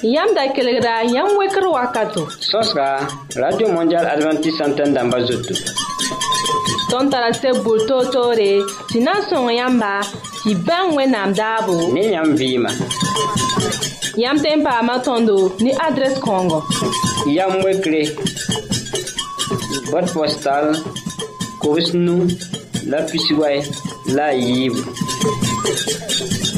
Yam 0.02 0.34
da 0.34 0.52
kelegra, 0.52 1.02
yam 1.02 1.36
weker 1.38 1.62
wakato. 1.62 2.30
Sos 2.40 2.72
ka, 2.72 3.06
Radio 3.36 3.68
Mondial 3.68 4.06
Adventist 4.06 4.58
Santen 4.58 4.94
damba 4.94 5.18
zotou. 5.26 5.56
Ton 6.90 7.10
tarase 7.10 7.50
boul 7.64 7.80
to 7.86 8.10
to 8.12 8.30
re, 8.38 8.62
si 8.90 9.00
nan 9.00 9.22
son 9.28 9.48
yamba, 9.50 10.02
si 10.42 10.54
ben 10.54 10.94
we 10.94 11.06
nam 11.06 11.32
dabou. 11.34 11.92
Ne 11.92 12.12
yam 12.12 12.36
vima. 12.36 12.70
Yam 14.16 14.38
tempa 14.38 14.82
matondo, 14.82 15.58
ni 15.60 15.72
adres 15.72 16.18
kongo. 16.20 16.62
Yam 17.26 17.60
wekre, 17.64 18.02
bot 19.90 20.06
postal, 20.12 20.74
kowes 21.60 21.92
nou, 21.94 22.28
la 22.86 23.02
pisiway, 23.02 23.62
la 24.14 24.30
yibou. 24.32 24.97